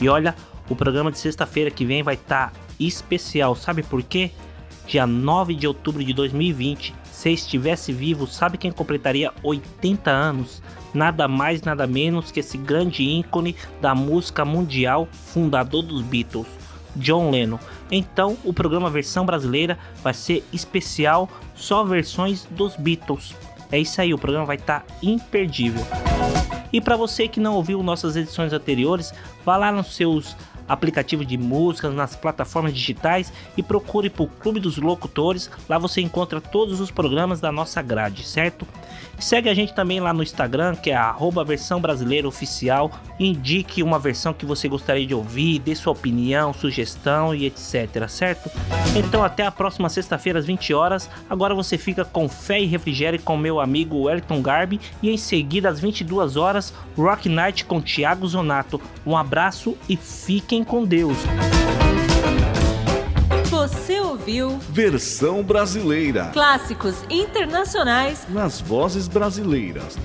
E 0.00 0.08
olha, 0.08 0.34
o 0.70 0.74
programa 0.74 1.12
de 1.12 1.18
sexta-feira 1.18 1.70
que 1.70 1.84
vem 1.84 2.02
vai 2.02 2.14
estar 2.14 2.50
tá 2.50 2.60
especial, 2.80 3.54
sabe 3.54 3.82
por 3.82 4.02
quê? 4.02 4.30
Dia 4.86 5.06
9 5.06 5.54
de 5.54 5.66
outubro 5.66 6.02
de 6.02 6.14
2020, 6.14 6.94
se 7.10 7.30
estivesse 7.30 7.92
vivo, 7.92 8.26
sabe 8.26 8.56
quem 8.56 8.72
completaria 8.72 9.32
80 9.42 10.10
anos? 10.10 10.62
nada 10.94 11.26
mais 11.26 11.60
nada 11.62 11.86
menos 11.86 12.30
que 12.30 12.40
esse 12.40 12.56
grande 12.56 13.02
ícone 13.02 13.56
da 13.80 13.94
música 13.94 14.44
mundial, 14.44 15.08
fundador 15.12 15.82
dos 15.82 16.02
Beatles, 16.02 16.46
John 16.94 17.30
Lennon. 17.30 17.58
Então, 17.90 18.38
o 18.44 18.52
programa 18.52 18.88
versão 18.88 19.26
brasileira 19.26 19.76
vai 20.02 20.14
ser 20.14 20.44
especial, 20.52 21.28
só 21.54 21.84
versões 21.84 22.46
dos 22.50 22.76
Beatles. 22.76 23.34
É 23.74 23.78
isso 23.80 24.00
aí, 24.00 24.14
o 24.14 24.18
programa 24.18 24.46
vai 24.46 24.54
estar 24.54 24.80
tá 24.82 24.94
imperdível. 25.02 25.84
E 26.72 26.80
para 26.80 26.96
você 26.96 27.26
que 27.26 27.40
não 27.40 27.54
ouviu 27.54 27.82
nossas 27.82 28.14
edições 28.14 28.52
anteriores, 28.52 29.12
vá 29.44 29.56
lá 29.56 29.72
nos 29.72 29.96
seus 29.96 30.36
aplicativo 30.68 31.24
de 31.24 31.36
músicas, 31.36 31.92
nas 31.92 32.14
plataformas 32.14 32.72
digitais 32.72 33.32
e 33.56 33.64
procure 33.64 34.08
por 34.08 34.28
Clube 34.28 34.60
dos 34.60 34.78
Locutores. 34.78 35.50
Lá 35.68 35.76
você 35.76 36.00
encontra 36.00 36.40
todos 36.40 36.78
os 36.78 36.92
programas 36.92 37.40
da 37.40 37.50
nossa 37.50 37.82
grade, 37.82 38.24
certo? 38.24 38.64
Segue 39.18 39.48
a 39.48 39.54
gente 39.54 39.74
também 39.74 40.00
lá 40.00 40.12
no 40.12 40.22
Instagram, 40.22 40.74
que 40.74 40.90
é 40.90 40.96
a 40.96 41.14
versão 41.46 41.80
brasileira 41.80 42.26
oficial. 42.26 42.90
Indique 43.18 43.82
uma 43.82 43.98
versão 43.98 44.32
que 44.32 44.44
você 44.44 44.68
gostaria 44.68 45.06
de 45.06 45.14
ouvir, 45.14 45.58
dê 45.58 45.74
sua 45.74 45.92
opinião, 45.92 46.52
sugestão 46.52 47.34
e 47.34 47.46
etc, 47.46 48.08
certo? 48.08 48.50
Então 48.96 49.24
até 49.24 49.46
a 49.46 49.50
próxima 49.50 49.88
sexta-feira 49.88 50.38
às 50.38 50.46
20 50.46 50.74
horas. 50.74 51.10
Agora 51.28 51.54
você 51.54 51.78
fica 51.78 52.04
com 52.04 52.28
fé 52.28 52.60
e 52.60 52.66
refrigério 52.66 53.20
com 53.20 53.36
meu 53.36 53.60
amigo 53.60 54.02
Wellington 54.02 54.42
Garbi 54.42 54.80
e 55.02 55.10
em 55.10 55.16
seguida 55.16 55.68
às 55.68 55.80
22 55.80 56.36
horas 56.36 56.72
Rock 56.96 57.28
Night 57.28 57.64
com 57.64 57.80
Thiago 57.80 58.26
Zonato. 58.26 58.80
Um 59.06 59.16
abraço 59.16 59.76
e 59.88 59.96
fiquem 59.96 60.64
com 60.64 60.84
Deus. 60.84 61.16
Você 63.44 63.93
ouviu. 64.14 64.58
Versão 64.70 65.42
Brasileira. 65.42 66.30
Clássicos 66.32 66.94
internacionais. 67.10 68.24
Nas 68.28 68.60
vozes 68.60 69.08
brasileiras. 69.08 69.96